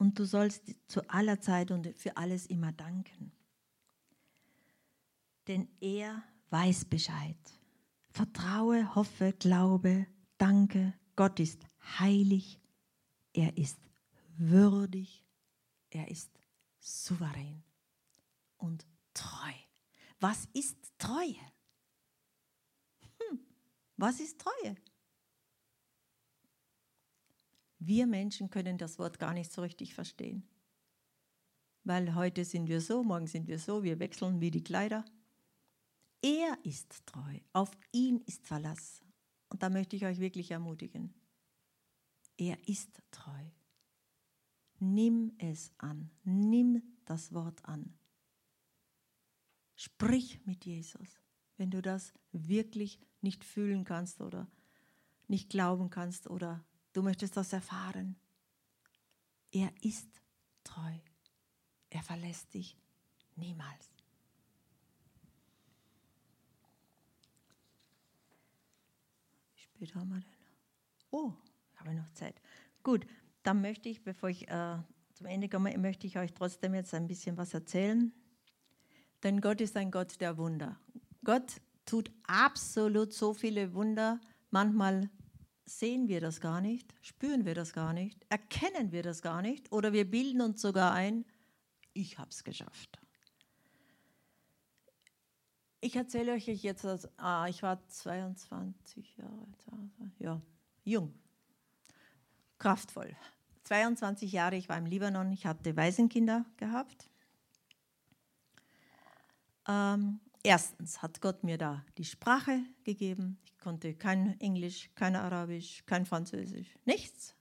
und 0.00 0.18
du 0.18 0.24
sollst 0.24 0.74
zu 0.88 1.08
aller 1.10 1.40
Zeit 1.42 1.70
und 1.70 1.86
für 1.98 2.16
alles 2.16 2.46
immer 2.46 2.72
danken. 2.72 3.32
Denn 5.46 5.68
er 5.78 6.24
weiß 6.48 6.86
Bescheid. 6.86 7.36
Vertraue, 8.08 8.94
hoffe, 8.94 9.34
glaube, 9.34 10.06
danke. 10.38 10.94
Gott 11.16 11.38
ist 11.38 11.60
heilig. 11.98 12.58
Er 13.34 13.58
ist 13.58 13.78
würdig. 14.38 15.22
Er 15.90 16.10
ist 16.10 16.30
souverän 16.78 17.62
und 18.56 18.86
treu. 19.12 19.52
Was 20.18 20.48
ist 20.54 20.78
Treue? 20.96 21.44
Hm, 23.18 23.40
was 23.98 24.18
ist 24.18 24.40
Treue? 24.40 24.76
Wir 27.80 28.06
Menschen 28.06 28.50
können 28.50 28.76
das 28.76 28.98
Wort 28.98 29.18
gar 29.18 29.32
nicht 29.32 29.50
so 29.50 29.62
richtig 29.62 29.94
verstehen. 29.94 30.46
Weil 31.82 32.14
heute 32.14 32.44
sind 32.44 32.68
wir 32.68 32.82
so, 32.82 33.02
morgen 33.02 33.26
sind 33.26 33.48
wir 33.48 33.58
so, 33.58 33.82
wir 33.82 33.98
wechseln 33.98 34.40
wie 34.42 34.50
die 34.50 34.62
Kleider. 34.62 35.04
Er 36.20 36.58
ist 36.62 37.06
treu, 37.06 37.40
auf 37.54 37.70
ihn 37.90 38.20
ist 38.26 38.46
Verlass. 38.46 39.02
Und 39.48 39.62
da 39.62 39.70
möchte 39.70 39.96
ich 39.96 40.04
euch 40.04 40.20
wirklich 40.20 40.50
ermutigen. 40.50 41.14
Er 42.36 42.58
ist 42.68 43.02
treu. 43.10 43.44
Nimm 44.78 45.32
es 45.38 45.72
an, 45.78 46.10
nimm 46.22 46.82
das 47.06 47.32
Wort 47.32 47.64
an. 47.64 47.94
Sprich 49.74 50.44
mit 50.44 50.66
Jesus, 50.66 51.18
wenn 51.56 51.70
du 51.70 51.80
das 51.80 52.12
wirklich 52.32 53.00
nicht 53.22 53.42
fühlen 53.42 53.84
kannst 53.84 54.20
oder 54.20 54.46
nicht 55.28 55.48
glauben 55.48 55.88
kannst 55.88 56.28
oder 56.28 56.62
du 56.92 57.02
möchtest 57.02 57.36
das 57.36 57.52
erfahren. 57.52 58.16
Er 59.52 59.72
ist 59.82 60.08
treu. 60.64 60.92
Er 61.90 62.02
verlässt 62.02 62.54
dich 62.54 62.76
niemals. 63.36 63.90
Wie 69.54 69.60
spät 69.60 69.94
haben 69.94 70.10
wir 70.10 70.20
denn? 70.20 70.30
Oh, 71.10 71.32
habe 71.76 71.90
ich 71.90 71.96
noch 71.96 72.12
Zeit. 72.12 72.40
Gut, 72.82 73.06
dann 73.42 73.60
möchte 73.60 73.88
ich, 73.88 74.02
bevor 74.04 74.28
ich 74.28 74.48
äh, 74.48 74.78
zum 75.14 75.26
Ende 75.26 75.48
komme, 75.48 75.76
möchte 75.78 76.06
ich 76.06 76.18
euch 76.18 76.32
trotzdem 76.32 76.74
jetzt 76.74 76.94
ein 76.94 77.08
bisschen 77.08 77.36
was 77.36 77.52
erzählen. 77.54 78.12
Denn 79.22 79.40
Gott 79.40 79.60
ist 79.60 79.76
ein 79.76 79.90
Gott 79.90 80.20
der 80.20 80.38
Wunder. 80.38 80.78
Gott 81.24 81.60
tut 81.84 82.10
absolut 82.22 83.12
so 83.12 83.34
viele 83.34 83.74
Wunder. 83.74 84.20
Manchmal 84.50 85.10
sehen 85.78 86.08
wir 86.08 86.20
das 86.20 86.40
gar 86.40 86.60
nicht, 86.60 86.94
spüren 87.00 87.44
wir 87.44 87.54
das 87.54 87.72
gar 87.72 87.92
nicht, 87.92 88.26
erkennen 88.28 88.92
wir 88.92 89.02
das 89.02 89.22
gar 89.22 89.42
nicht 89.42 89.72
oder 89.72 89.92
wir 89.92 90.10
bilden 90.10 90.40
uns 90.40 90.60
sogar 90.60 90.92
ein, 90.92 91.24
ich 91.92 92.18
habe 92.18 92.30
es 92.30 92.44
geschafft. 92.44 92.98
Ich 95.80 95.96
erzähle 95.96 96.32
euch 96.32 96.46
jetzt, 96.46 96.84
ah, 97.16 97.46
ich 97.48 97.62
war 97.62 97.86
22 97.88 99.16
Jahre 99.16 99.46
ja, 100.18 100.40
jung, 100.84 101.14
kraftvoll. 102.58 103.16
22 103.64 104.32
Jahre, 104.32 104.56
ich 104.56 104.68
war 104.68 104.76
im 104.76 104.86
Libanon, 104.86 105.32
ich 105.32 105.46
hatte 105.46 105.76
Waisenkinder 105.76 106.44
gehabt. 106.56 107.08
Ähm, 109.68 110.20
erstens 110.42 111.02
hat 111.02 111.20
Gott 111.20 111.44
mir 111.44 111.58
da 111.58 111.84
die 111.98 112.04
Sprache 112.04 112.62
gegeben. 112.84 113.38
Ich 113.44 113.58
konnte 113.58 113.94
kein 113.94 114.38
Englisch, 114.40 114.90
kein 114.94 115.16
Arabisch, 115.16 115.84
kein 115.86 116.06
Französisch, 116.06 116.78
nichts. 116.84 117.34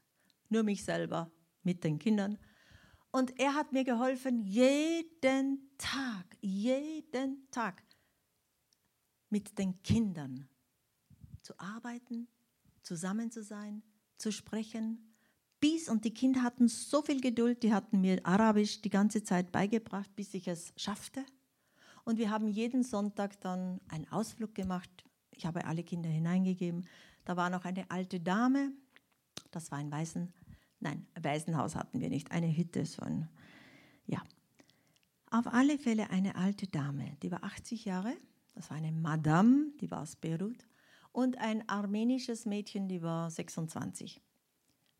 Nur 0.49 0.63
mich 0.63 0.83
selber 0.83 1.31
mit 1.63 1.83
den 1.83 1.99
Kindern. 1.99 2.37
Und 3.11 3.39
er 3.39 3.55
hat 3.55 3.71
mir 3.71 3.83
geholfen, 3.83 4.39
jeden 4.39 5.69
Tag, 5.77 6.37
jeden 6.41 7.49
Tag 7.51 7.83
mit 9.29 9.57
den 9.57 9.81
Kindern 9.83 10.47
zu 11.41 11.57
arbeiten, 11.59 12.27
zusammen 12.83 13.31
zu 13.31 13.43
sein, 13.43 13.83
zu 14.17 14.31
sprechen. 14.31 15.15
Bis, 15.59 15.89
und 15.89 16.05
die 16.05 16.13
Kinder 16.13 16.43
hatten 16.43 16.67
so 16.67 17.01
viel 17.01 17.21
Geduld, 17.21 17.63
die 17.63 17.73
hatten 17.73 18.01
mir 18.01 18.25
Arabisch 18.25 18.81
die 18.81 18.89
ganze 18.89 19.23
Zeit 19.23 19.51
beigebracht, 19.51 20.15
bis 20.15 20.33
ich 20.33 20.47
es 20.47 20.73
schaffte. 20.77 21.25
Und 22.09 22.17
wir 22.17 22.31
haben 22.31 22.47
jeden 22.47 22.81
Sonntag 22.81 23.39
dann 23.39 23.79
einen 23.87 24.11
Ausflug 24.11 24.55
gemacht. 24.55 24.89
Ich 25.29 25.45
habe 25.45 25.65
alle 25.65 25.83
Kinder 25.83 26.09
hineingegeben. 26.09 26.87
Da 27.23 27.37
war 27.37 27.51
noch 27.51 27.65
eine 27.65 27.91
alte 27.91 28.19
Dame, 28.19 28.71
das 29.51 29.69
war 29.69 29.77
ein 29.77 29.91
Waisen, 29.91 30.33
Nein, 30.79 31.05
ein 31.13 31.23
Waisenhaus 31.23 31.75
hatten 31.75 32.01
wir 32.01 32.09
nicht, 32.09 32.31
eine 32.31 32.47
Hütte, 32.47 32.83
so 32.83 33.03
ein, 33.03 33.29
ja. 34.07 34.23
Auf 35.29 35.45
alle 35.53 35.77
Fälle 35.77 36.09
eine 36.09 36.35
alte 36.35 36.65
Dame, 36.65 37.15
die 37.21 37.29
war 37.29 37.43
80 37.43 37.85
Jahre, 37.85 38.15
das 38.55 38.71
war 38.71 38.77
eine 38.77 38.91
Madame, 38.91 39.67
die 39.79 39.91
war 39.91 40.01
aus 40.01 40.15
Beirut, 40.15 40.67
und 41.11 41.37
ein 41.37 41.69
armenisches 41.69 42.47
Mädchen, 42.47 42.87
die 42.87 43.03
war 43.03 43.29
26. 43.29 44.19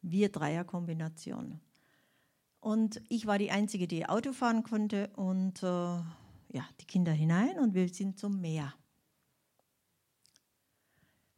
Wir 0.04 0.30
Dreierkombination. 0.32 1.60
Und 2.60 3.02
ich 3.10 3.26
war 3.26 3.40
die 3.40 3.50
Einzige, 3.50 3.88
die 3.88 4.06
Auto 4.06 4.32
fahren 4.32 4.62
konnte 4.62 5.10
und 5.16 5.64
äh, 5.64 5.98
ja, 6.52 6.68
die 6.80 6.86
Kinder 6.86 7.12
hinein 7.12 7.60
und 7.60 7.74
wir 7.74 7.88
sind 7.90 8.20
zum 8.20 8.42
Meer. 8.42 8.74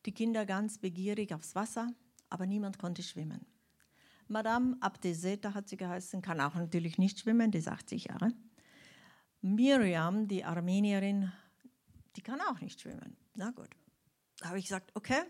Die 0.06 0.14
Kinder 0.14 0.46
ganz 0.46 0.78
begierig 0.78 1.34
aufs 1.34 1.54
Wasser, 1.54 1.88
aber 2.30 2.48
niemand 2.48 2.80
konnte 2.80 3.04
schwimmen. 3.04 3.46
Madame 4.28 4.78
Abdeseta 4.80 5.54
hat 5.54 5.68
sie 5.68 5.78
geheißen, 5.78 6.22
kann 6.22 6.40
auch 6.40 6.56
natürlich 6.56 6.98
nicht 6.98 7.20
schwimmen, 7.20 7.52
die 7.52 7.58
ist 7.58 7.68
80 7.68 8.06
Jahre. 8.06 8.32
Miriam, 9.42 10.28
die 10.28 10.44
Armenierin, 10.44 11.32
die 12.16 12.22
kann 12.22 12.40
auch 12.42 12.62
nicht 12.62 12.80
schwimmen. 12.80 13.18
Na 13.36 13.52
gut. 13.52 13.70
Da 14.40 14.48
habe 14.48 14.60
ich 14.60 14.66
gesagt, 14.66 14.92
okay, 14.96 15.22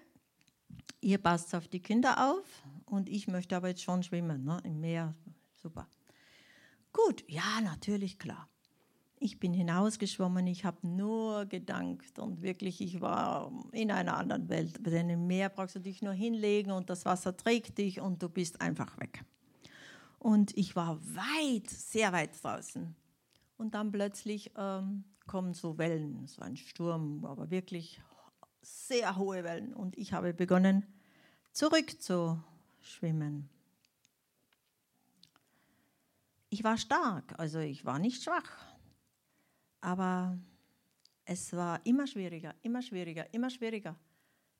ihr 1.01 1.17
passt 1.17 1.53
auf 1.55 1.67
die 1.67 1.81
Kinder 1.81 2.31
auf 2.31 2.63
und 2.85 3.09
ich 3.09 3.27
möchte 3.27 3.55
aber 3.55 3.69
jetzt 3.69 3.81
schon 3.81 4.03
schwimmen, 4.03 4.43
ne, 4.43 4.59
im 4.63 4.79
Meer. 4.79 5.15
Super. 5.55 5.87
Gut, 6.93 7.23
ja, 7.27 7.61
natürlich, 7.61 8.19
klar. 8.19 8.50
Ich 9.23 9.39
bin 9.39 9.53
hinausgeschwommen, 9.53 10.47
ich 10.47 10.65
habe 10.65 10.87
nur 10.87 11.45
gedankt 11.45 12.17
und 12.17 12.41
wirklich, 12.41 12.81
ich 12.81 13.01
war 13.01 13.51
in 13.71 13.91
einer 13.91 14.17
anderen 14.17 14.49
Welt. 14.49 14.83
Denn 14.83 15.11
im 15.11 15.27
Meer 15.27 15.49
brauchst 15.49 15.75
du 15.75 15.79
dich 15.79 16.01
nur 16.01 16.13
hinlegen 16.13 16.71
und 16.71 16.89
das 16.89 17.05
Wasser 17.05 17.37
trägt 17.37 17.77
dich 17.77 18.01
und 18.01 18.23
du 18.23 18.29
bist 18.29 18.61
einfach 18.61 18.99
weg. 18.99 19.23
Und 20.17 20.57
ich 20.57 20.75
war 20.75 20.99
weit, 21.05 21.69
sehr 21.69 22.11
weit 22.13 22.31
draußen. 22.41 22.95
Und 23.57 23.75
dann 23.75 23.91
plötzlich 23.91 24.53
ähm, 24.57 25.03
kommen 25.27 25.53
so 25.53 25.77
Wellen, 25.77 26.25
so 26.25 26.41
ein 26.41 26.57
Sturm, 26.57 27.23
aber 27.23 27.51
wirklich 27.51 28.01
sehr 28.63 29.17
hohe 29.17 29.43
Wellen. 29.43 29.75
Und 29.75 29.99
ich 29.99 30.13
habe 30.13 30.33
begonnen, 30.33 30.83
zurückzuschwimmen. 31.51 33.51
Ich 36.49 36.63
war 36.63 36.79
stark, 36.79 37.37
also 37.37 37.59
ich 37.59 37.85
war 37.85 37.99
nicht 37.99 38.23
schwach 38.23 38.70
aber 39.81 40.37
es 41.25 41.53
war 41.53 41.85
immer 41.85 42.07
schwieriger, 42.07 42.55
immer 42.61 42.81
schwieriger, 42.81 43.31
immer 43.33 43.49
schwieriger. 43.49 43.95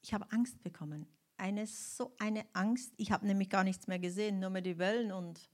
Ich 0.02 0.14
habe 0.14 0.32
Angst 0.32 0.62
bekommen. 0.64 1.08
Eine 1.38 1.66
so 1.68 2.14
eine 2.20 2.46
Angst. 2.54 2.94
Ich 2.98 3.12
habe 3.12 3.26
nämlich 3.26 3.50
gar 3.50 3.64
nichts 3.64 3.88
mehr 3.88 4.00
gesehen, 4.00 4.40
nur 4.40 4.50
mehr 4.50 4.62
die 4.62 4.78
Wellen 4.78 5.12
und 5.12 5.50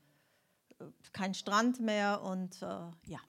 äh, 0.80 0.86
kein 1.14 1.34
Strand 1.34 1.80
mehr 1.80 2.22
und 2.22 2.62
äh, 2.62 2.66
ja. 3.06 3.20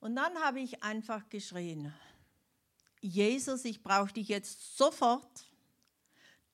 Und 0.00 0.16
dann 0.16 0.36
habe 0.36 0.60
ich 0.60 0.82
einfach 0.82 1.28
geschrien, 1.28 1.92
Jesus, 3.00 3.64
ich 3.64 3.82
brauche 3.82 4.12
dich 4.12 4.28
jetzt 4.28 4.76
sofort. 4.76 5.46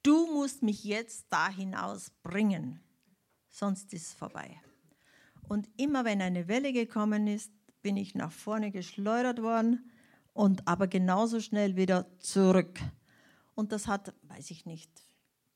Du 0.02 0.26
musst 0.32 0.62
mich 0.62 0.84
jetzt 0.84 1.26
da 1.30 1.48
hinaus 1.48 2.10
bringen, 2.22 2.80
sonst 3.48 3.92
ist 3.92 4.08
es 4.08 4.14
vorbei. 4.14 4.60
Und 5.48 5.68
immer 5.76 6.04
wenn 6.04 6.22
eine 6.22 6.48
Welle 6.48 6.72
gekommen 6.72 7.26
ist, 7.26 7.52
bin 7.82 7.96
ich 7.96 8.14
nach 8.14 8.32
vorne 8.32 8.70
geschleudert 8.70 9.42
worden 9.42 9.90
und 10.32 10.66
aber 10.66 10.86
genauso 10.86 11.40
schnell 11.40 11.76
wieder 11.76 12.06
zurück. 12.18 12.80
Und 13.54 13.72
das 13.72 13.86
hat, 13.86 14.14
weiß 14.22 14.50
ich 14.50 14.64
nicht, 14.64 14.90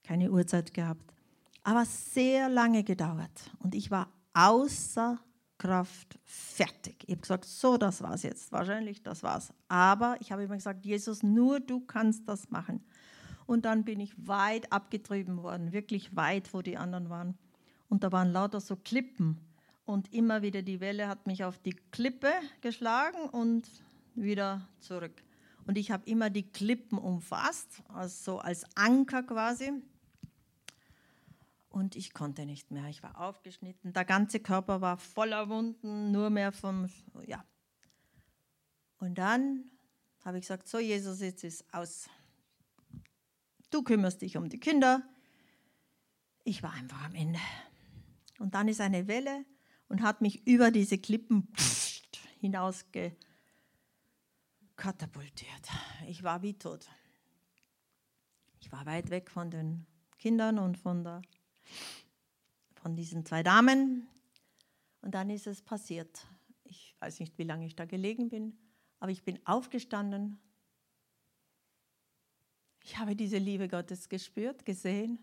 keine 0.03 0.31
Uhrzeit 0.31 0.75
gehabt, 0.75 1.15
aber 1.63 1.85
sehr 1.85 2.49
lange 2.49 2.85
gedauert. 2.85 3.51
Und 3.59 3.75
ich 3.75 3.91
war 3.91 4.09
außer 4.35 5.19
Kraft 5.59 6.19
fertig. 6.25 7.05
Ich 7.07 7.13
habe 7.13 7.23
gesagt, 7.23 7.45
so, 7.47 7.79
das 7.79 8.03
war's 8.03 8.23
jetzt. 8.23 8.53
Wahrscheinlich, 8.53 9.03
das 9.03 9.23
war's. 9.23 9.53
Aber 9.69 10.17
ich 10.21 10.31
habe 10.31 10.45
immer 10.45 10.57
gesagt, 10.57 10.85
Jesus, 10.85 11.23
nur 11.23 11.61
du 11.61 11.81
kannst 11.81 12.29
das 12.29 12.51
machen. 12.51 12.85
Und 13.47 13.65
dann 13.65 13.85
bin 13.85 14.01
ich 14.01 14.15
weit 14.27 14.73
abgetrieben 14.73 15.43
worden, 15.43 15.73
wirklich 15.73 16.15
weit, 16.15 16.53
wo 16.53 16.63
die 16.63 16.77
anderen 16.77 17.09
waren. 17.09 17.39
Und 17.89 18.05
da 18.05 18.13
waren 18.13 18.33
lauter 18.33 18.61
so 18.61 18.77
Klippen 18.77 19.41
und 19.87 20.13
immer 20.13 20.43
wieder 20.43 20.63
die 20.63 20.81
Welle 20.81 21.09
hat 21.09 21.27
mich 21.27 21.45
auf 21.45 21.59
die 21.59 21.75
Klippe 21.93 22.33
geschlagen 22.61 23.31
und 23.31 23.71
wieder 24.15 24.69
zurück. 24.81 25.23
Und 25.65 25.79
ich 25.79 25.91
habe 25.91 26.09
immer 26.11 26.29
die 26.29 26.51
Klippen 26.51 26.99
umfasst, 26.99 27.83
also 27.89 28.39
als 28.39 28.65
Anker 28.77 29.23
quasi. 29.23 29.73
Und 31.69 31.95
ich 31.95 32.15
konnte 32.15 32.47
nicht 32.47 32.71
mehr. 32.71 32.89
Ich 32.89 33.03
war 33.03 33.21
aufgeschnitten. 33.21 33.93
Der 33.93 34.05
ganze 34.05 34.41
Körper 34.41 34.81
war 34.81 34.97
voller 34.97 35.49
Wunden, 35.49 36.11
nur 36.11 36.31
mehr 36.31 36.53
vom, 36.53 36.89
ja. 37.27 37.45
Und 38.99 39.19
dann 39.19 39.71
habe 40.25 40.39
ich 40.39 40.43
gesagt, 40.43 40.69
so 40.69 40.79
Jesus, 40.79 41.21
jetzt 41.21 41.45
ist 41.45 41.65
aus. 41.73 42.09
Du 43.71 43.83
kümmerst 43.83 44.23
dich 44.23 44.37
um 44.37 44.49
die 44.49 44.59
Kinder. 44.59 45.03
Ich 46.45 46.63
war 46.63 46.73
einfach 46.73 47.05
am 47.05 47.15
Ende. 47.15 47.41
Und 48.39 48.55
dann 48.55 48.69
ist 48.69 48.81
eine 48.81 49.07
Welle 49.07 49.45
und 49.89 50.03
hat 50.03 50.21
mich 50.21 50.47
über 50.47 50.71
diese 50.71 50.99
Klippen 50.99 51.49
hinaus 52.41 52.85
katapultiert. 54.77 55.69
Ich 56.09 56.23
war 56.23 56.43
wie 56.43 56.55
tot. 56.55 56.89
Ich 58.61 58.73
war 58.73 58.85
weit 58.87 59.11
weg 59.11 59.31
von 59.31 59.51
den 59.51 59.87
Kindern 60.19 60.59
und 60.59 60.77
von, 60.77 61.05
der, 61.05 61.23
von 62.75 62.97
diesen 62.97 63.25
zwei 63.25 63.43
Damen. 63.43 64.09
Und 65.03 65.15
dann 65.15 65.31
ist 65.31 65.47
es 65.47 65.63
passiert. 65.63 66.27
Ich 66.65 66.97
weiß 66.99 67.21
nicht, 67.21 67.39
wie 67.39 67.45
lange 67.45 67.67
ich 67.67 67.77
da 67.77 67.85
gelegen 67.85 68.29
bin, 68.29 68.59
aber 68.99 69.13
ich 69.13 69.23
bin 69.23 69.39
aufgestanden. 69.47 70.41
Ich 72.83 72.99
habe 72.99 73.15
diese 73.15 73.39
Liebe 73.39 73.69
Gottes 73.69 74.09
gespürt, 74.09 74.65
gesehen. 74.65 75.19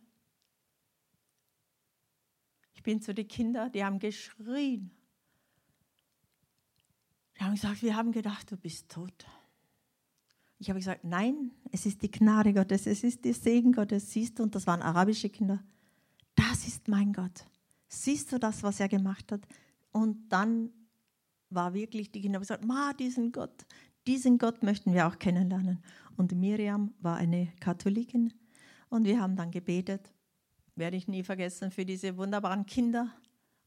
Ich 2.74 2.84
bin 2.84 3.02
zu 3.02 3.14
den 3.14 3.28
Kindern, 3.28 3.72
die 3.72 3.84
haben 3.84 4.00
geschrien. 4.00 4.92
Die 7.38 7.44
haben 7.44 7.56
gesagt, 7.56 7.82
wir 7.82 7.96
haben 7.96 8.12
gedacht, 8.12 8.52
du 8.52 8.58
bist 8.58 8.90
tot. 8.90 9.26
Ich 10.60 10.70
habe 10.70 10.80
gesagt, 10.80 11.04
nein, 11.04 11.52
es 11.72 11.86
ist 11.86 12.02
die 12.02 12.12
Gnade 12.12 12.54
Gottes, 12.54 12.88
es 12.88 13.04
ist 13.04 13.26
der 13.26 13.34
Segen 13.34 13.74
Gottes. 13.74 14.12
Siehst 14.12 14.40
du, 14.40 14.44
und 14.44 14.56
das 14.56 14.66
waren 14.66 14.82
arabische 14.82 15.30
Kinder. 15.30 15.64
Das 16.36 16.68
ist 16.68 16.88
mein 16.88 17.12
Gott. 17.12 17.46
Siehst 17.88 18.32
du 18.32 18.40
das, 18.40 18.64
was 18.64 18.80
er 18.80 18.88
gemacht 18.88 19.32
hat? 19.32 19.42
Und 19.92 20.30
dann 20.30 20.72
war 21.50 21.74
wirklich 21.74 22.12
die 22.12 22.22
Kinder 22.22 22.40
gesagt, 22.40 22.66
Ma, 22.66 22.94
diesen 22.94 23.32
Gott, 23.32 23.66
diesen 24.08 24.38
Gott 24.38 24.64
möchten 24.64 24.94
wir 24.94 25.08
auch 25.08 25.20
kennenlernen. 25.20 25.84
Und 26.16 26.32
Miriam 26.34 26.94
war 27.00 27.18
eine 27.18 27.52
Katholikin 27.60 28.34
und 28.90 29.06
wir 29.06 29.20
haben 29.20 29.36
dann 29.36 29.52
gebetet, 29.52 30.12
werde 30.76 30.98
ich 30.98 31.08
nie 31.08 31.24
vergessen, 31.24 31.72
für 31.72 31.86
diese 31.86 32.18
wunderbaren 32.18 32.66
Kinder. 32.66 33.12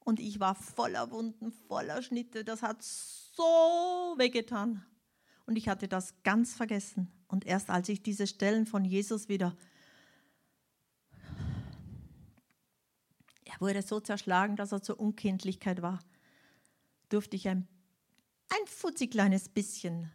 Und 0.01 0.21
ich 0.21 0.41
war 0.41 0.55
voller 0.55 1.11
Wunden, 1.11 1.51
voller 1.51 2.03
Schnitte. 2.03 2.45
Das 2.45 2.63
hat 2.63 2.83
so 2.83 3.43
wehgetan. 4.17 4.85
Und 5.47 5.57
ich 5.57 5.69
hatte 5.69 5.89
das 5.89 6.23
ganz 6.23 6.55
vergessen. 6.55 7.13
Und 7.29 7.47
erst 7.47 7.71
als 7.71 7.89
ich 7.89 8.03
diese 8.03 8.27
Stellen 8.27 8.67
von 8.67 8.85
Jesus 8.85 9.29
wieder, 9.29 9.57
er 13.45 13.61
wurde 13.61 13.83
so 13.83 14.01
zerschlagen, 14.01 14.57
dass 14.57 14.73
er 14.73 14.83
zur 14.83 15.01
Unkindlichkeit 15.01 15.83
war, 15.83 16.01
durfte 17.09 17.37
ich 17.37 17.49
ein, 17.49 17.67
ein 18.49 18.67
futzi 18.67 19.09
kleines 19.09 19.49
bisschen 19.49 20.13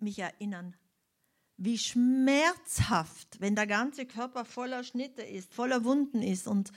mich 0.00 0.18
erinnern, 0.18 0.76
wie 1.62 1.78
schmerzhaft, 1.78 3.40
wenn 3.40 3.54
der 3.54 3.66
ganze 3.66 4.06
Körper 4.06 4.44
voller 4.44 4.82
Schnitte 4.82 5.22
ist, 5.22 5.52
voller 5.54 5.84
Wunden 5.84 6.22
ist. 6.22 6.48
Und 6.48 6.72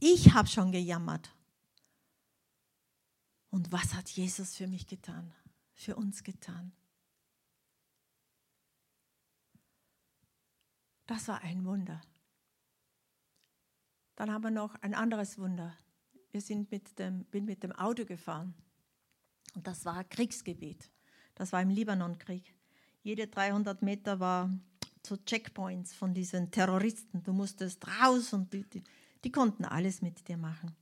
ich 0.00 0.34
habe 0.34 0.48
schon 0.48 0.72
gejammert. 0.72 1.30
Und 3.50 3.70
was 3.70 3.94
hat 3.94 4.08
Jesus 4.08 4.56
für 4.56 4.66
mich 4.66 4.86
getan? 4.86 5.32
für 5.80 5.96
uns 5.96 6.22
getan. 6.22 6.72
Das 11.06 11.26
war 11.26 11.40
ein 11.40 11.64
Wunder. 11.64 12.00
Dann 14.14 14.30
haben 14.30 14.44
wir 14.44 14.50
noch 14.50 14.74
ein 14.82 14.94
anderes 14.94 15.38
Wunder. 15.38 15.76
Wir 16.30 16.42
sind 16.42 16.70
mit 16.70 16.98
dem, 16.98 17.24
bin 17.24 17.46
mit 17.46 17.62
dem 17.62 17.72
Auto 17.72 18.04
gefahren 18.04 18.54
und 19.54 19.66
das 19.66 19.84
war 19.84 20.04
Kriegsgebiet. 20.04 20.90
Das 21.34 21.52
war 21.52 21.62
im 21.62 21.70
Libanonkrieg. 21.70 22.54
Jede 23.02 23.26
300 23.28 23.82
Meter 23.82 24.20
war 24.20 24.50
zu 25.02 25.16
Checkpoints 25.24 25.94
von 25.94 26.12
diesen 26.12 26.50
Terroristen. 26.50 27.22
Du 27.22 27.32
musstest 27.32 27.86
raus 27.86 28.32
und 28.32 28.52
die, 28.52 28.64
die, 28.64 28.82
die 29.24 29.32
konnten 29.32 29.64
alles 29.64 30.02
mit 30.02 30.28
dir 30.28 30.36
machen. 30.36 30.76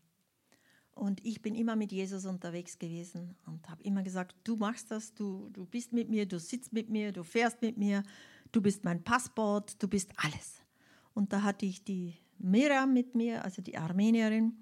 Und 0.93 1.25
ich 1.25 1.41
bin 1.41 1.55
immer 1.55 1.77
mit 1.77 1.93
Jesus 1.93 2.25
unterwegs 2.25 2.77
gewesen 2.77 3.37
und 3.47 3.69
habe 3.71 3.83
immer 3.85 4.03
gesagt, 4.03 4.35
du 4.43 4.57
machst 4.57 4.91
das, 4.91 5.15
du, 5.15 5.49
du 5.51 5.65
bist 5.65 5.93
mit 5.93 6.11
mir, 6.11 6.27
du 6.27 6.41
sitzt 6.41 6.73
mit 6.73 6.91
mir, 6.91 7.13
du 7.13 7.23
fährst 7.23 7.63
mit 7.63 7.79
mir, 7.79 8.03
du 8.51 8.61
bist 8.61 8.83
mein 8.83 9.05
Passport, 9.05 9.81
du 9.81 9.87
bist 9.87 10.11
alles. 10.17 10.61
Und 11.15 11.33
da 11.33 11.43
hatte 11.43 11.67
ich 11.67 11.85
die 11.85 12.17
Miriam 12.39 12.93
mit 12.93 13.15
mir, 13.15 13.45
also 13.45 13.63
die 13.63 13.79
Armenierin, 13.79 14.57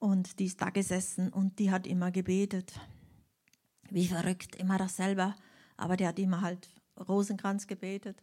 und 0.00 0.40
die 0.40 0.46
ist 0.46 0.60
da 0.60 0.70
gesessen 0.70 1.32
und 1.32 1.60
die 1.60 1.70
hat 1.70 1.86
immer 1.86 2.10
gebetet. 2.10 2.72
Wie 3.88 4.06
verrückt, 4.06 4.56
immer 4.56 4.78
dasselbe, 4.78 5.34
aber 5.76 5.96
die 5.96 6.06
hat 6.06 6.18
immer 6.18 6.40
halt 6.40 6.68
Rosenkranz 7.06 7.66
gebetet. 7.66 8.22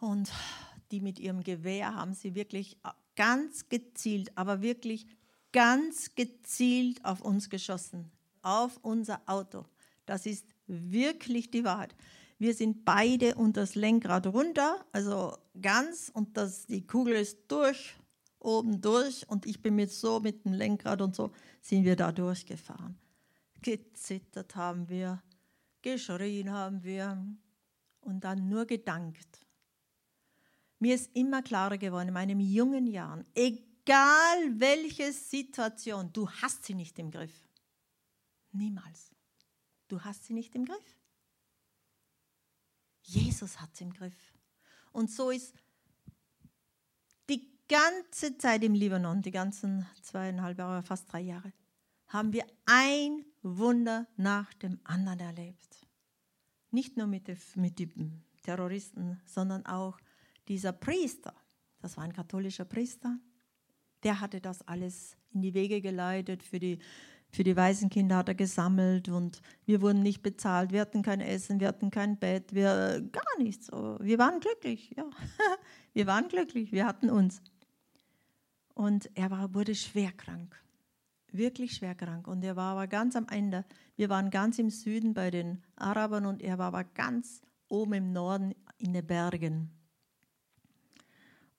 Und 0.00 0.32
die 0.90 1.00
mit 1.00 1.18
ihrem 1.18 1.42
Gewehr 1.42 1.94
haben 1.94 2.14
sie 2.14 2.34
wirklich 2.34 2.76
ganz 3.16 3.68
gezielt, 3.68 4.36
aber 4.36 4.62
wirklich 4.62 5.06
ganz 5.52 6.14
gezielt 6.14 7.04
auf 7.04 7.20
uns 7.20 7.48
geschossen, 7.48 8.10
auf 8.42 8.78
unser 8.82 9.22
Auto. 9.26 9.64
Das 10.06 10.26
ist 10.26 10.46
wirklich 10.66 11.50
die 11.50 11.64
Wahrheit. 11.64 11.94
Wir 12.38 12.54
sind 12.54 12.84
beide 12.84 13.36
unter 13.36 13.60
das 13.62 13.74
Lenkrad 13.74 14.26
runter, 14.26 14.84
also 14.92 15.36
ganz, 15.60 16.10
und 16.12 16.36
das, 16.36 16.66
die 16.66 16.86
Kugel 16.86 17.14
ist 17.14 17.38
durch, 17.48 17.94
oben 18.40 18.80
durch, 18.80 19.28
und 19.28 19.46
ich 19.46 19.62
bin 19.62 19.76
mit 19.76 19.92
so 19.92 20.20
mit 20.20 20.44
dem 20.44 20.52
Lenkrad 20.52 21.00
und 21.00 21.14
so 21.14 21.30
sind 21.60 21.84
wir 21.84 21.96
da 21.96 22.12
durchgefahren. 22.12 22.98
Gezittert 23.62 24.56
haben 24.56 24.88
wir, 24.88 25.22
geschrien 25.80 26.50
haben 26.50 26.82
wir 26.82 27.24
und 28.04 28.24
dann 28.24 28.48
nur 28.48 28.66
gedankt. 28.66 29.46
Mir 30.78 30.94
ist 30.94 31.14
immer 31.14 31.42
klarer 31.42 31.78
geworden 31.78 32.08
in 32.08 32.14
meinen 32.14 32.40
jungen 32.40 32.86
Jahren, 32.86 33.24
egal 33.34 34.60
welche 34.60 35.12
Situation, 35.12 36.12
du 36.12 36.28
hast 36.28 36.64
sie 36.64 36.74
nicht 36.74 36.98
im 36.98 37.10
Griff. 37.10 37.48
Niemals. 38.52 39.10
Du 39.88 40.00
hast 40.02 40.24
sie 40.24 40.32
nicht 40.32 40.54
im 40.54 40.64
Griff. 40.64 40.98
Jesus 43.02 43.60
hat 43.60 43.74
sie 43.76 43.84
im 43.84 43.92
Griff. 43.92 44.16
Und 44.92 45.10
so 45.10 45.30
ist 45.30 45.54
die 47.28 47.50
ganze 47.68 48.38
Zeit 48.38 48.62
im 48.62 48.74
Libanon, 48.74 49.22
die 49.22 49.30
ganzen 49.30 49.86
zweieinhalb 50.02 50.58
Jahre, 50.58 50.82
fast 50.82 51.12
drei 51.12 51.20
Jahre, 51.20 51.52
haben 52.08 52.32
wir 52.32 52.46
ein 52.66 53.24
Wunder 53.42 54.06
nach 54.16 54.52
dem 54.54 54.80
anderen 54.84 55.20
erlebt. 55.20 55.83
Nicht 56.74 56.96
nur 56.96 57.06
mit, 57.06 57.28
den 57.28 58.24
Terroristen, 58.42 59.20
sondern 59.24 59.64
auch 59.64 59.96
dieser 60.48 60.72
Priester. 60.72 61.32
Das 61.78 61.96
war 61.96 62.02
ein 62.02 62.12
katholischer 62.12 62.64
Priester, 62.64 63.16
der 64.02 64.20
hatte 64.20 64.40
das 64.40 64.60
alles 64.66 65.16
in 65.32 65.42
die 65.42 65.54
Wege 65.54 65.80
geleitet. 65.80 66.42
Für 66.42 66.58
die, 66.58 66.80
für 67.30 67.44
die 67.44 67.54
Waisenkinder 67.54 68.16
hat 68.16 68.28
er 68.28 68.34
gesammelt 68.34 69.08
und 69.08 69.40
wir 69.66 69.82
wurden 69.82 70.02
nicht 70.02 70.20
bezahlt. 70.20 70.72
Wir 70.72 70.80
hatten 70.80 71.02
kein 71.02 71.20
Essen, 71.20 71.60
wir 71.60 71.68
hatten 71.68 71.92
kein 71.92 72.18
Bett, 72.18 72.52
wir 72.52 73.08
gar 73.12 73.38
nichts. 73.38 73.68
Wir 73.70 74.18
waren 74.18 74.40
glücklich, 74.40 74.94
ja. 74.96 75.08
Wir 75.92 76.08
waren 76.08 76.26
glücklich, 76.26 76.72
wir 76.72 76.86
hatten 76.86 77.08
uns. 77.08 77.40
Und 78.74 79.08
er 79.14 79.30
war, 79.30 79.54
wurde 79.54 79.76
schwer 79.76 80.10
krank, 80.10 80.60
wirklich 81.34 81.72
schwer 81.72 81.94
krank. 81.94 82.26
Und 82.26 82.44
er 82.44 82.56
war 82.56 82.72
aber 82.72 82.86
ganz 82.86 83.16
am 83.16 83.26
Ende. 83.28 83.64
Wir 83.96 84.08
waren 84.08 84.30
ganz 84.30 84.58
im 84.58 84.70
Süden 84.70 85.14
bei 85.14 85.30
den 85.30 85.62
Arabern 85.76 86.26
und 86.26 86.42
er 86.42 86.58
war 86.58 86.66
aber 86.66 86.84
ganz 86.84 87.42
oben 87.68 87.94
im 87.94 88.12
Norden 88.12 88.54
in 88.78 88.92
den 88.92 89.06
Bergen. 89.06 89.70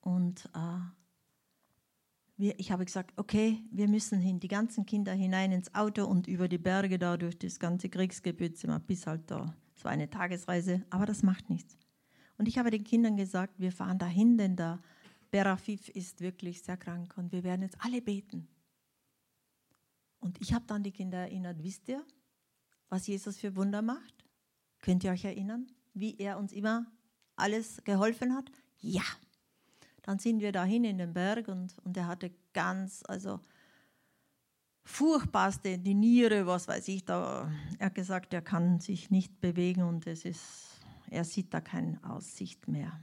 Und 0.01 0.45
äh, 0.53 0.79
wir, 2.37 2.59
ich 2.59 2.71
habe 2.71 2.85
gesagt, 2.85 3.13
okay, 3.17 3.63
wir 3.71 3.87
müssen 3.87 4.19
hin, 4.19 4.39
die 4.39 4.47
ganzen 4.47 4.85
Kinder 4.85 5.13
hinein 5.13 5.51
ins 5.51 5.73
Auto 5.73 6.05
und 6.05 6.27
über 6.27 6.47
die 6.47 6.57
Berge 6.57 6.99
da 6.99 7.17
durch 7.17 7.37
das 7.37 7.59
ganze 7.59 7.89
Kriegsgebiet 7.89 8.61
bis 8.87 9.07
halt 9.07 9.31
da. 9.31 9.55
Es 9.75 9.83
war 9.83 9.91
eine 9.91 10.09
Tagesreise, 10.09 10.83
aber 10.89 11.05
das 11.05 11.23
macht 11.23 11.49
nichts. 11.49 11.77
Und 12.37 12.47
ich 12.47 12.57
habe 12.57 12.71
den 12.71 12.83
Kindern 12.83 13.15
gesagt, 13.15 13.59
wir 13.59 13.71
fahren 13.71 13.97
dahin, 13.97 14.37
denn 14.37 14.55
der 14.55 14.79
Berafif 15.31 15.89
ist 15.89 16.21
wirklich 16.21 16.61
sehr 16.61 16.77
krank 16.77 17.13
und 17.17 17.31
wir 17.31 17.43
werden 17.43 17.61
jetzt 17.61 17.77
alle 17.79 18.01
beten. 18.01 18.47
Und 20.25 20.41
ich 20.41 20.55
habe 20.55 20.65
dann 20.65 20.81
die 20.81 20.91
Kinder 20.91 21.19
erinnert, 21.19 21.61
wisst 21.61 21.87
ihr, 21.87 22.03
was 22.89 23.05
Jesus 23.05 23.37
für 23.37 23.55
Wunder 23.55 23.83
macht? 23.83 24.25
Könnt 24.79 25.03
ihr 25.03 25.11
euch 25.11 25.23
erinnern, 25.23 25.67
wie 25.93 26.17
er 26.17 26.39
uns 26.39 26.51
immer 26.51 26.87
alles 27.35 27.83
geholfen 27.83 28.33
hat? 28.33 28.51
Ja, 28.79 29.03
dann 30.01 30.17
sind 30.17 30.39
wir 30.39 30.51
dahin 30.51 30.83
in 30.83 30.97
den 30.97 31.13
Berg 31.13 31.47
und, 31.47 31.77
und 31.83 31.95
er 31.95 32.07
hatte 32.07 32.31
ganz, 32.53 33.03
also 33.07 33.39
furchtbarste, 34.83 35.77
die 35.77 35.93
Niere, 35.93 36.47
was 36.47 36.67
weiß 36.67 36.87
ich, 36.87 37.05
da, 37.05 37.51
er 37.77 37.85
hat 37.85 37.93
gesagt, 37.93 38.33
er 38.33 38.41
kann 38.41 38.79
sich 38.79 39.11
nicht 39.11 39.39
bewegen 39.41 39.83
und 39.83 40.07
es 40.07 40.25
ist, 40.25 40.81
er 41.11 41.23
sieht 41.23 41.53
da 41.53 41.61
keine 41.61 42.03
Aussicht 42.03 42.67
mehr. 42.67 42.99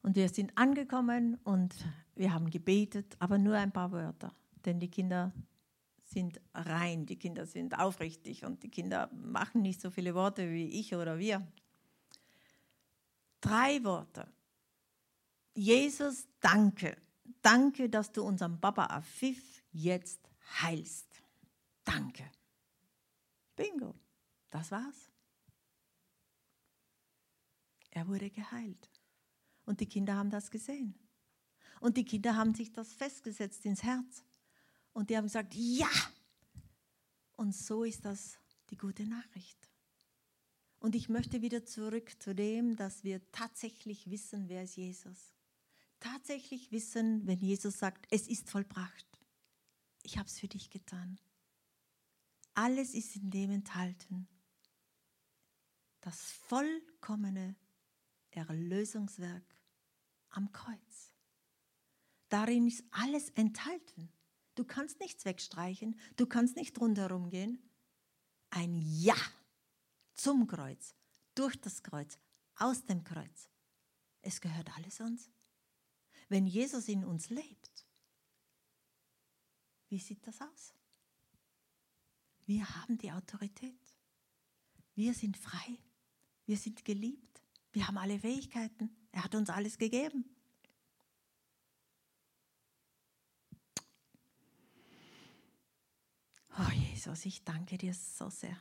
Und 0.00 0.16
wir 0.16 0.30
sind 0.30 0.56
angekommen 0.56 1.36
und 1.44 1.74
wir 2.14 2.32
haben 2.32 2.48
gebetet, 2.48 3.16
aber 3.18 3.36
nur 3.36 3.56
ein 3.56 3.72
paar 3.72 3.92
Wörter, 3.92 4.32
denn 4.66 4.80
die 4.80 4.90
Kinder 4.90 5.32
sind 6.04 6.40
rein, 6.54 7.06
die 7.06 7.18
Kinder 7.18 7.46
sind 7.46 7.78
aufrichtig 7.78 8.44
und 8.44 8.62
die 8.62 8.70
Kinder 8.70 9.10
machen 9.12 9.62
nicht 9.62 9.80
so 9.80 9.90
viele 9.90 10.14
Worte 10.14 10.50
wie 10.50 10.68
ich 10.80 10.94
oder 10.94 11.18
wir. 11.18 11.46
Drei 13.40 13.82
Worte. 13.84 14.30
Jesus, 15.54 16.26
danke. 16.40 16.96
Danke, 17.42 17.88
dass 17.88 18.12
du 18.12 18.22
unseren 18.22 18.60
Papa 18.60 18.86
Afif 18.86 19.62
jetzt 19.72 20.20
heilst. 20.60 21.06
Danke. 21.84 22.30
Bingo. 23.56 23.94
Das 24.50 24.70
war's. 24.70 25.10
Er 27.90 28.06
wurde 28.06 28.30
geheilt. 28.30 28.90
Und 29.64 29.80
die 29.80 29.86
Kinder 29.86 30.14
haben 30.14 30.30
das 30.30 30.50
gesehen. 30.50 30.94
Und 31.80 31.96
die 31.96 32.04
Kinder 32.04 32.36
haben 32.36 32.54
sich 32.54 32.72
das 32.72 32.92
festgesetzt 32.92 33.64
ins 33.64 33.82
Herz. 33.82 34.24
Und 34.96 35.10
die 35.10 35.16
haben 35.18 35.26
gesagt, 35.26 35.52
ja. 35.54 35.90
Und 37.36 37.54
so 37.54 37.84
ist 37.84 38.06
das 38.06 38.38
die 38.70 38.78
gute 38.78 39.04
Nachricht. 39.04 39.70
Und 40.78 40.94
ich 40.94 41.10
möchte 41.10 41.42
wieder 41.42 41.66
zurück 41.66 42.14
zu 42.18 42.34
dem, 42.34 42.76
dass 42.76 43.04
wir 43.04 43.20
tatsächlich 43.30 44.08
wissen, 44.08 44.48
wer 44.48 44.62
ist 44.62 44.76
Jesus. 44.76 45.34
Tatsächlich 46.00 46.72
wissen, 46.72 47.26
wenn 47.26 47.38
Jesus 47.38 47.78
sagt, 47.78 48.06
es 48.10 48.26
ist 48.26 48.48
vollbracht. 48.48 49.06
Ich 50.02 50.16
habe 50.16 50.28
es 50.28 50.40
für 50.40 50.48
dich 50.48 50.70
getan. 50.70 51.20
Alles 52.54 52.94
ist 52.94 53.16
in 53.16 53.30
dem 53.30 53.50
enthalten. 53.50 54.26
Das 56.00 56.18
vollkommene 56.48 57.54
Erlösungswerk 58.30 59.44
am 60.30 60.50
Kreuz. 60.52 61.12
Darin 62.30 62.66
ist 62.66 62.82
alles 62.92 63.28
enthalten. 63.28 64.10
Du 64.56 64.64
kannst 64.64 64.98
nichts 65.00 65.24
wegstreichen, 65.24 65.98
du 66.16 66.26
kannst 66.26 66.56
nicht 66.56 66.80
rundherum 66.80 67.30
gehen. 67.30 67.62
Ein 68.50 68.80
Ja 68.82 69.16
zum 70.14 70.46
Kreuz, 70.46 70.94
durch 71.34 71.60
das 71.60 71.82
Kreuz, 71.82 72.18
aus 72.56 72.84
dem 72.84 73.04
Kreuz. 73.04 73.50
Es 74.22 74.40
gehört 74.40 74.74
alles 74.76 75.00
uns. 75.00 75.30
Wenn 76.28 76.46
Jesus 76.46 76.88
in 76.88 77.04
uns 77.04 77.30
lebt, 77.30 77.86
wie 79.88 79.98
sieht 79.98 80.26
das 80.26 80.40
aus? 80.40 80.74
Wir 82.46 82.68
haben 82.76 82.96
die 82.98 83.12
Autorität. 83.12 83.78
Wir 84.94 85.12
sind 85.14 85.36
frei. 85.36 85.78
Wir 86.46 86.56
sind 86.56 86.84
geliebt. 86.84 87.42
Wir 87.72 87.86
haben 87.86 87.98
alle 87.98 88.18
Fähigkeiten. 88.18 88.90
Er 89.12 89.24
hat 89.24 89.34
uns 89.34 89.50
alles 89.50 89.78
gegeben. 89.78 90.35
Oh 96.58 96.72
Jesus, 96.72 97.26
ich 97.26 97.44
danke 97.44 97.76
dir 97.76 97.92
so 97.92 98.30
sehr. 98.30 98.56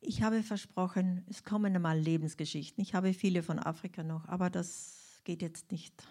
Ich 0.00 0.22
habe 0.22 0.42
versprochen, 0.42 1.24
es 1.30 1.44
kommen 1.44 1.74
einmal 1.74 1.98
Lebensgeschichten. 1.98 2.82
Ich 2.82 2.94
habe 2.94 3.14
viele 3.14 3.42
von 3.42 3.58
Afrika 3.58 4.02
noch, 4.02 4.28
aber 4.28 4.50
das 4.50 5.22
geht 5.24 5.40
jetzt 5.40 5.72
nicht. 5.72 6.06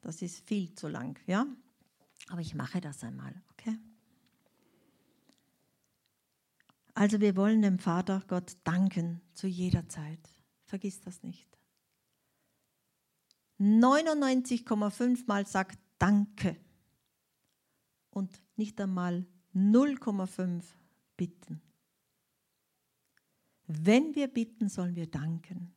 Das 0.00 0.20
ist 0.20 0.44
viel 0.48 0.74
zu 0.74 0.88
lang, 0.88 1.20
ja? 1.26 1.46
Aber 2.28 2.40
ich 2.40 2.56
mache 2.56 2.80
das 2.80 3.04
einmal, 3.04 3.40
okay? 3.52 3.78
Also 6.94 7.20
wir 7.20 7.36
wollen 7.36 7.62
dem 7.62 7.78
Vater 7.78 8.24
Gott 8.26 8.56
danken 8.64 9.20
zu 9.34 9.46
jeder 9.46 9.88
Zeit. 9.88 10.28
Vergiss 10.64 11.00
das 11.02 11.22
nicht. 11.22 11.46
99,5 13.60 15.24
Mal 15.26 15.46
sagt 15.46 15.78
Danke 15.98 16.56
und 18.16 18.40
nicht 18.56 18.80
einmal 18.80 19.26
0,5 19.54 20.64
bitten. 21.18 21.60
Wenn 23.66 24.14
wir 24.14 24.28
bitten, 24.28 24.70
sollen 24.70 24.96
wir 24.96 25.06
danken, 25.06 25.74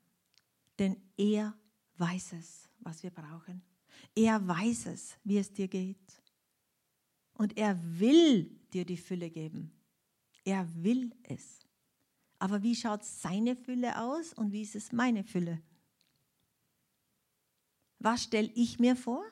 denn 0.77 0.95
er 1.17 1.53
weiß 1.97 2.33
es, 2.33 2.69
was 2.79 3.03
wir 3.03 3.11
brauchen. 3.11 3.61
Er 4.15 4.47
weiß 4.47 4.85
es, 4.85 5.17
wie 5.25 5.37
es 5.37 5.51
dir 5.51 5.67
geht. 5.67 6.23
Und 7.33 7.57
er 7.57 7.77
will 7.99 8.45
dir 8.71 8.85
die 8.85 8.95
Fülle 8.95 9.29
geben. 9.29 9.73
Er 10.45 10.65
will 10.81 11.11
es. 11.23 11.59
Aber 12.37 12.63
wie 12.63 12.75
schaut 12.75 13.03
seine 13.03 13.57
Fülle 13.57 14.01
aus 14.01 14.31
und 14.31 14.53
wie 14.53 14.61
ist 14.61 14.75
es 14.75 14.93
meine 14.93 15.25
Fülle? 15.25 15.61
Was 17.97 18.23
stelle 18.23 18.49
ich 18.55 18.79
mir 18.79 18.95
vor 18.95 19.25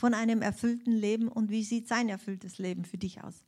von 0.00 0.14
einem 0.14 0.40
erfüllten 0.40 0.92
Leben 0.92 1.28
und 1.28 1.50
wie 1.50 1.62
sieht 1.62 1.86
sein 1.86 2.08
erfülltes 2.08 2.56
Leben 2.56 2.86
für 2.86 2.96
dich 2.96 3.22
aus? 3.22 3.44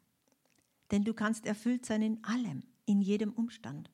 Denn 0.91 1.03
du 1.03 1.15
kannst 1.15 1.47
erfüllt 1.47 1.87
sein 1.87 2.03
in 2.03 2.23
allem, 2.25 2.63
in 2.85 3.01
jedem 3.01 3.33
Umstand. 3.33 3.91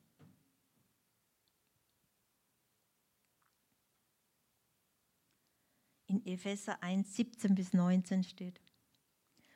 In 6.07 6.25
Epheser 6.25 6.83
1, 6.83 7.15
17 7.15 7.55
bis 7.55 7.71
19 7.71 8.25
steht, 8.25 8.59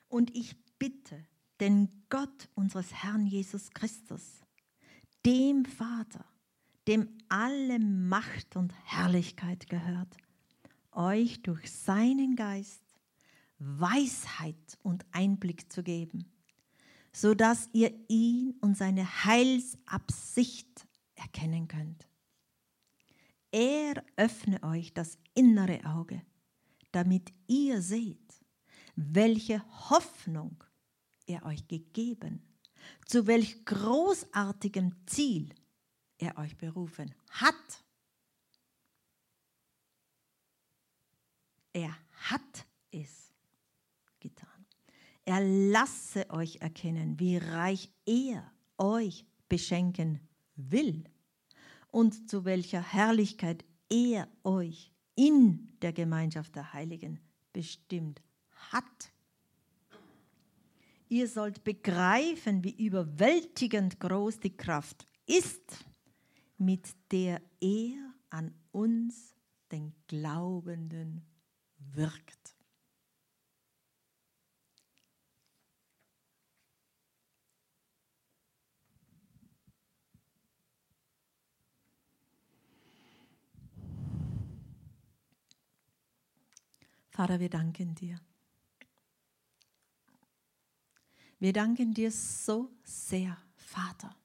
und 0.08 0.34
ich 0.34 0.56
bitte 0.80 1.26
den 1.60 2.06
Gott 2.08 2.48
unseres 2.56 2.94
Herrn 2.94 3.26
Jesus 3.26 3.72
Christus, 3.72 4.46
dem 5.26 5.66
Vater, 5.66 6.24
dem 6.88 7.10
alle 7.28 7.80
Macht 7.80 8.56
und 8.56 8.74
Herrlichkeit 8.86 9.68
gehört, 9.68 10.16
euch 10.94 11.42
durch 11.42 11.70
seinen 11.70 12.38
Geist 12.38 12.83
Weisheit 13.66 14.78
und 14.82 15.06
Einblick 15.12 15.72
zu 15.72 15.84
geben, 15.84 16.32
so 17.12 17.34
dass 17.34 17.70
ihr 17.74 17.94
ihn 18.08 18.56
und 18.62 18.76
seine 18.78 19.26
Heilsabsicht 19.26 20.88
erkennen 21.16 21.68
könnt. 21.68 22.08
Er 23.52 24.04
öffne 24.18 24.62
euch 24.64 24.94
das 24.94 25.18
innere 25.36 25.86
Auge, 25.86 26.22
damit 26.92 27.32
ihr 27.48 27.82
seht, 27.82 28.44
welche 28.96 29.64
Hoffnung 29.90 30.64
er 31.28 31.46
euch 31.46 31.68
gegeben, 31.68 32.42
zu 33.06 33.28
welch 33.28 33.64
großartigem 33.66 34.96
Ziel 35.06 35.54
er 36.18 36.38
euch 36.38 36.58
berufen 36.58 37.14
hat. 37.30 37.84
Er 41.74 41.96
hat 42.12 42.66
es 42.92 43.32
getan. 44.20 44.66
Er 45.26 45.42
lasse 45.42 46.30
euch 46.30 46.58
erkennen, 46.58 47.20
wie 47.20 47.38
reich 47.38 47.90
er 48.06 48.52
euch 48.78 49.26
beschenken 49.48 50.20
will 50.56 51.06
und 51.92 52.30
zu 52.30 52.44
welcher 52.44 52.82
Herrlichkeit 52.82 53.64
er 53.90 54.28
euch 54.44 54.92
in 55.16 55.78
der 55.82 55.94
Gemeinschaft 55.94 56.56
der 56.56 56.74
Heiligen 56.74 57.20
bestimmt 57.54 58.22
hat. 58.72 59.14
Ihr 61.08 61.28
sollt 61.28 61.64
begreifen, 61.64 62.64
wie 62.64 62.86
überwältigend 62.86 64.00
groß 64.00 64.40
die 64.40 64.58
Kraft 64.58 65.08
ist, 65.28 65.86
mit 66.58 66.96
der 67.12 67.40
er 67.62 68.14
an 68.32 68.54
uns, 68.72 69.36
den 69.72 69.94
Glaubenden, 70.08 71.22
wirkt. 71.78 72.53
Vater, 87.14 87.40
wir 87.40 87.50
danken 87.50 87.94
dir. 87.94 88.20
Wir 91.38 91.54
danken 91.54 91.94
dir 91.94 92.12
so 92.12 92.76
sehr, 92.84 93.38
Vater, 93.56 94.18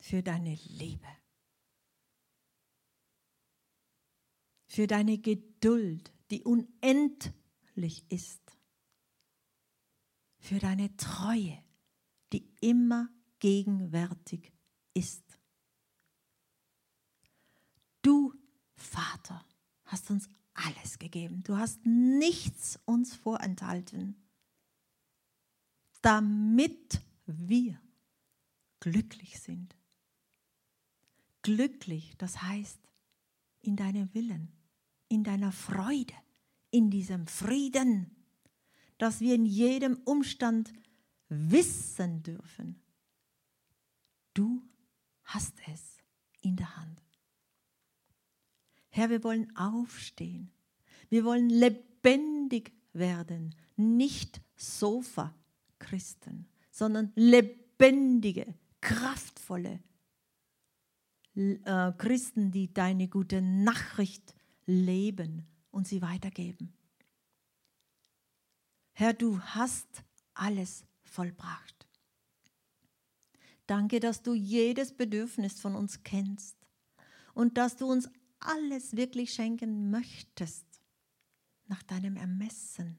für 0.00 0.20
deine 0.20 0.56
Liebe, 0.66 1.06
für 4.66 4.88
deine 4.88 5.18
Geduld, 5.18 6.12
die 6.32 6.42
unendlich 6.42 8.04
ist, 8.10 8.42
für 10.40 10.58
deine 10.58 10.96
Treue, 10.96 11.62
die 12.32 12.52
immer 12.62 13.08
gegenwärtig 13.38 14.52
ist. 14.92 15.38
Du, 18.02 18.34
Vater, 18.74 19.46
hast 19.84 20.10
uns 20.10 20.28
alles 20.54 20.98
gegeben. 20.98 21.42
Du 21.42 21.56
hast 21.56 21.84
nichts 21.84 22.78
uns 22.86 23.14
vorenthalten 23.14 24.16
damit 26.04 27.00
wir 27.24 27.80
glücklich 28.80 29.40
sind. 29.40 29.74
Glücklich, 31.40 32.14
das 32.18 32.42
heißt 32.42 32.78
in 33.62 33.76
deinem 33.76 34.12
Willen, 34.12 34.52
in 35.08 35.24
deiner 35.24 35.50
Freude, 35.50 36.12
in 36.70 36.90
diesem 36.90 37.26
Frieden, 37.26 38.14
dass 38.98 39.20
wir 39.20 39.34
in 39.34 39.46
jedem 39.46 39.96
Umstand 40.04 40.74
wissen 41.30 42.22
dürfen, 42.22 42.82
du 44.34 44.62
hast 45.22 45.54
es 45.72 45.96
in 46.42 46.56
der 46.56 46.76
Hand. 46.76 47.02
Herr, 48.96 49.10
wir 49.10 49.24
wollen 49.24 49.56
aufstehen. 49.56 50.52
Wir 51.08 51.24
wollen 51.24 51.50
lebendig 51.50 52.72
werden, 52.92 53.52
nicht 53.74 54.40
Sofa-Christen, 54.54 56.46
sondern 56.70 57.10
lebendige, 57.16 58.54
kraftvolle 58.80 59.80
äh, 61.34 61.90
Christen, 61.98 62.52
die 62.52 62.72
deine 62.72 63.08
gute 63.08 63.42
Nachricht 63.42 64.32
leben 64.64 65.44
und 65.72 65.88
sie 65.88 66.00
weitergeben. 66.00 66.72
Herr, 68.92 69.12
du 69.12 69.40
hast 69.40 70.04
alles 70.34 70.84
vollbracht. 71.02 71.88
Danke, 73.66 73.98
dass 73.98 74.22
du 74.22 74.34
jedes 74.34 74.96
Bedürfnis 74.96 75.58
von 75.58 75.74
uns 75.74 76.04
kennst 76.04 76.56
und 77.34 77.58
dass 77.58 77.76
du 77.76 77.90
uns 77.90 78.08
alles 78.44 78.96
wirklich 78.96 79.32
schenken 79.32 79.90
möchtest 79.90 80.66
nach 81.66 81.82
deinem 81.82 82.16
Ermessen, 82.16 82.98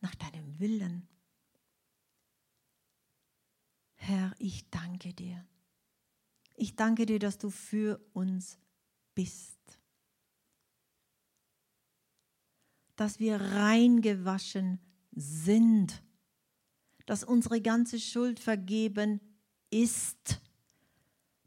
nach 0.00 0.14
deinem 0.14 0.58
Willen. 0.58 1.08
Herr, 3.96 4.34
ich 4.38 4.68
danke 4.70 5.14
dir. 5.14 5.46
Ich 6.56 6.76
danke 6.76 7.06
dir, 7.06 7.18
dass 7.18 7.38
du 7.38 7.50
für 7.50 8.00
uns 8.12 8.58
bist. 9.14 9.58
Dass 12.96 13.20
wir 13.20 13.40
reingewaschen 13.40 14.80
sind. 15.12 16.02
Dass 17.06 17.24
unsere 17.24 17.60
ganze 17.60 17.98
Schuld 17.98 18.38
vergeben 18.38 19.20
ist. 19.70 20.40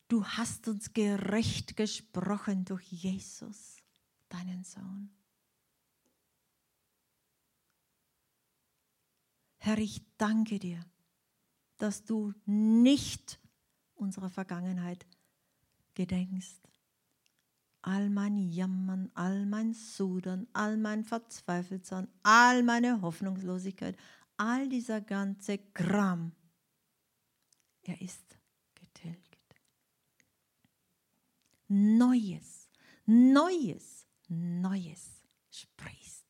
Du 0.08 0.24
hast 0.24 0.68
uns 0.68 0.94
gerecht 0.94 1.76
gesprochen 1.76 2.64
durch 2.66 2.92
Jesus, 2.92 3.78
deinen 4.30 4.64
Sohn. 4.64 5.10
Herr, 9.58 9.80
ich 9.80 10.04
danke 10.18 10.60
dir, 10.60 10.86
dass 11.78 12.06
du 12.06 12.34
nicht 12.46 13.40
unserer 13.96 14.30
Vergangenheit 14.30 15.08
gedenkst. 15.96 16.62
All 17.82 18.10
mein 18.12 18.38
Jammern, 18.38 19.10
all 19.16 19.48
mein 19.48 19.74
Sudern, 19.74 20.48
all 20.54 20.78
mein 20.78 21.04
Verzweifeltsein, 21.04 22.08
all 22.22 22.62
meine 22.62 23.02
Hoffnungslosigkeit, 23.02 23.98
all 24.38 24.70
dieser 24.70 25.02
ganze 25.02 25.58
Kram, 25.58 26.32
er 27.82 28.02
ist 28.02 28.38
Neues, 31.78 32.70
Neues, 33.06 34.08
Neues 34.30 35.22
sprichst. 35.52 36.26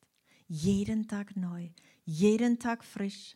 Jeden 0.48 1.08
Tag 1.08 1.38
neu, 1.38 1.70
jeden 2.04 2.58
Tag 2.58 2.84
frisch. 2.84 3.36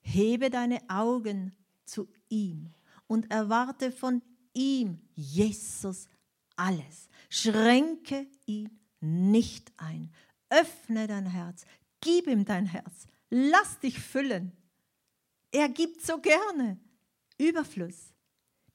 Hebe 0.00 0.48
deine 0.48 0.80
Augen 0.88 1.54
zu 1.84 2.08
ihm 2.30 2.72
und 3.06 3.30
erwarte 3.30 3.92
von 3.92 4.22
ihm, 4.54 5.02
Jesus, 5.14 6.08
alles. 6.56 7.10
Schränke 7.28 8.26
ihn 8.46 8.70
nicht 9.00 9.74
ein. 9.76 10.10
Öffne 10.48 11.06
dein 11.06 11.26
Herz, 11.26 11.66
gib 12.00 12.28
ihm 12.28 12.46
dein 12.46 12.64
Herz, 12.64 13.06
lass 13.28 13.78
dich 13.78 13.98
füllen. 13.98 14.52
Er 15.50 15.68
gibt 15.68 16.00
so 16.00 16.18
gerne 16.18 16.80
Überfluss. 17.36 18.11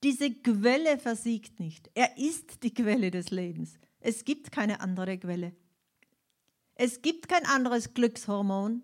Diese 0.04 0.32
Quelle 0.32 1.00
versiegt 1.00 1.60
nicht. 1.60 1.90
Er 1.96 2.18
ist 2.18 2.64
die 2.64 2.74
Quelle 2.74 3.12
des 3.12 3.32
Lebens. 3.32 3.80
Es 4.00 4.26
gibt 4.26 4.52
keine 4.52 4.80
andere 4.82 5.18
Quelle. 5.18 5.56
Es 6.76 7.02
gibt 7.02 7.28
kein 7.28 7.46
anderes 7.46 7.94
Glückshormon. 7.94 8.84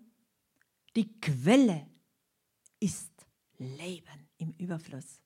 Die 0.96 1.20
Quelle 1.20 1.86
ist 2.80 3.10
Leben 3.58 4.28
im 4.38 4.52
Überfluss. 4.58 5.20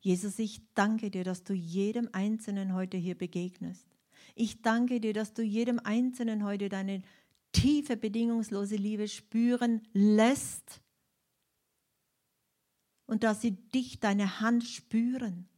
Jesus, 0.00 0.40
ich 0.40 0.60
danke 0.74 1.10
dir, 1.10 1.22
dass 1.22 1.44
du 1.44 1.52
jedem 1.52 2.08
Einzelnen 2.12 2.74
heute 2.74 2.96
hier 2.96 3.16
begegnest. 3.16 3.86
Ich 4.34 4.62
danke 4.62 5.00
dir, 5.00 5.12
dass 5.12 5.32
du 5.32 5.42
jedem 5.42 5.78
Einzelnen 5.78 6.44
heute 6.44 6.68
deine 6.68 7.02
tiefe, 7.52 7.96
bedingungslose 7.96 8.76
Liebe 8.76 9.06
spüren 9.06 9.82
lässt 9.92 10.80
und 13.06 13.24
dass 13.24 13.40
sie 13.40 13.52
dich, 13.52 14.00
deine 14.00 14.40
Hand 14.40 14.64
spüren. 14.64 15.48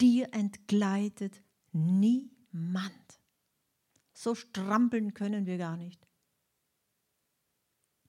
Dir 0.00 0.32
entgleitet 0.32 1.42
niemand. 1.72 3.20
So 4.12 4.34
strampeln 4.34 5.14
können 5.14 5.46
wir 5.46 5.58
gar 5.58 5.76
nicht. 5.76 6.06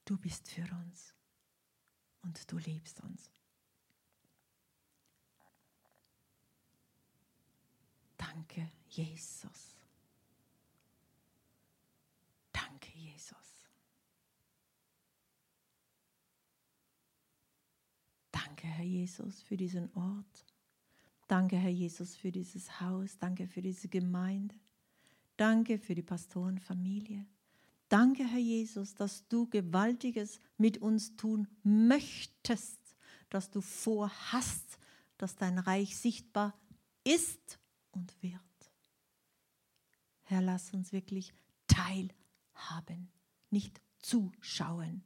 Du 0.05 0.17
bist 0.17 0.47
für 0.47 0.67
uns 0.83 1.15
und 2.21 2.51
du 2.51 2.57
liebst 2.57 3.01
uns. 3.01 3.31
Danke, 8.17 8.71
Jesus. 8.89 9.77
Danke, 12.51 12.91
Jesus. 12.97 13.35
Danke, 18.45 18.67
Herr 18.67 18.85
Jesus, 18.85 19.41
für 19.41 19.57
diesen 19.57 19.89
Ort. 19.95 20.45
Danke, 21.27 21.57
Herr 21.57 21.71
Jesus, 21.71 22.15
für 22.15 22.31
dieses 22.31 22.79
Haus. 22.79 23.17
Danke 23.17 23.47
für 23.47 23.61
diese 23.61 23.87
Gemeinde. 23.87 24.53
Danke 25.35 25.79
für 25.79 25.95
die 25.95 26.03
Pastorenfamilie. 26.03 27.25
Danke, 27.89 28.23
Herr 28.23 28.39
Jesus, 28.39 28.93
dass 28.93 29.27
du 29.27 29.47
Gewaltiges 29.49 30.39
mit 30.57 30.77
uns 30.77 31.15
tun 31.15 31.47
möchtest, 31.63 32.79
dass 33.29 33.49
du 33.49 33.61
vorhast, 33.61 34.77
dass 35.17 35.35
dein 35.35 35.57
Reich 35.57 35.97
sichtbar 35.97 36.53
ist 37.03 37.59
und 37.91 38.13
wird. 38.21 38.41
Herr, 40.23 40.41
lass 40.41 40.71
uns 40.71 40.91
wirklich 40.91 41.33
teilhaben, 41.67 43.09
nicht 43.49 43.81
zuschauen. 43.99 45.03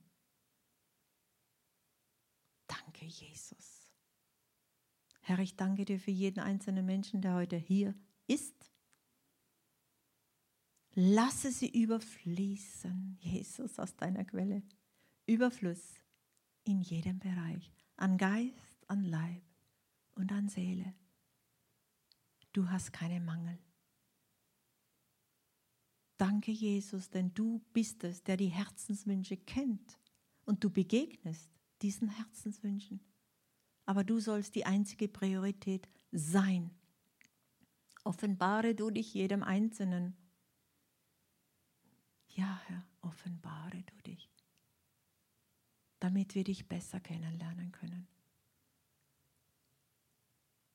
Danke, 2.99 3.05
Jesus. 3.05 3.93
Herr, 5.21 5.39
ich 5.39 5.55
danke 5.55 5.85
dir 5.85 5.99
für 5.99 6.11
jeden 6.11 6.39
einzelnen 6.39 6.85
Menschen, 6.85 7.21
der 7.21 7.35
heute 7.35 7.55
hier 7.55 7.95
ist. 8.27 8.71
Lasse 10.95 11.51
sie 11.51 11.69
überfließen, 11.69 13.17
Jesus, 13.21 13.79
aus 13.79 13.95
deiner 13.95 14.25
Quelle. 14.25 14.63
Überfluss 15.27 15.95
in 16.63 16.81
jedem 16.81 17.19
Bereich, 17.19 17.71
an 17.95 18.17
Geist, 18.17 18.89
an 18.89 19.03
Leib 19.03 19.43
und 20.15 20.31
an 20.31 20.49
Seele 20.49 20.93
du 22.53 22.69
hast 22.69 22.91
keinen 22.91 23.25
Mangel. 23.25 23.57
Danke, 26.17 26.51
Jesus, 26.51 27.09
denn 27.09 27.33
du 27.33 27.59
bist 27.71 28.03
es, 28.03 28.23
der 28.23 28.35
die 28.35 28.47
Herzenswünsche 28.47 29.37
kennt 29.37 29.97
und 30.45 30.63
du 30.63 30.69
begegnest 30.69 31.49
diesen 31.81 32.09
Herzenswünschen. 32.09 32.99
Aber 33.85 34.03
du 34.03 34.19
sollst 34.19 34.55
die 34.55 34.65
einzige 34.65 35.07
Priorität 35.07 35.87
sein. 36.11 36.71
Offenbare 38.03 38.75
du 38.75 38.89
dich 38.89 39.13
jedem 39.13 39.43
Einzelnen. 39.43 40.15
Ja, 42.35 42.61
Herr, 42.67 42.85
offenbare 43.01 43.83
du 43.83 43.95
dich, 44.03 44.29
damit 45.99 46.35
wir 46.35 46.43
dich 46.43 46.67
besser 46.67 46.99
kennenlernen 46.99 47.71
können. 47.71 48.07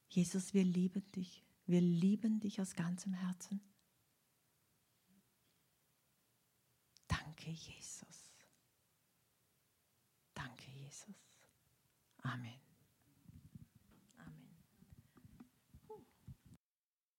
Jesus, 0.08 0.54
wir 0.54 0.64
lieben 0.64 1.10
dich. 1.12 1.44
Wir 1.66 1.80
lieben 1.80 2.40
dich 2.40 2.60
aus 2.60 2.74
ganzem 2.74 3.14
Herzen. 3.14 3.60
Danke, 7.08 7.50
Jesus. 7.50 8.23
Danke, 10.34 10.70
Jesus. 10.72 11.14
Amen. 12.24 12.63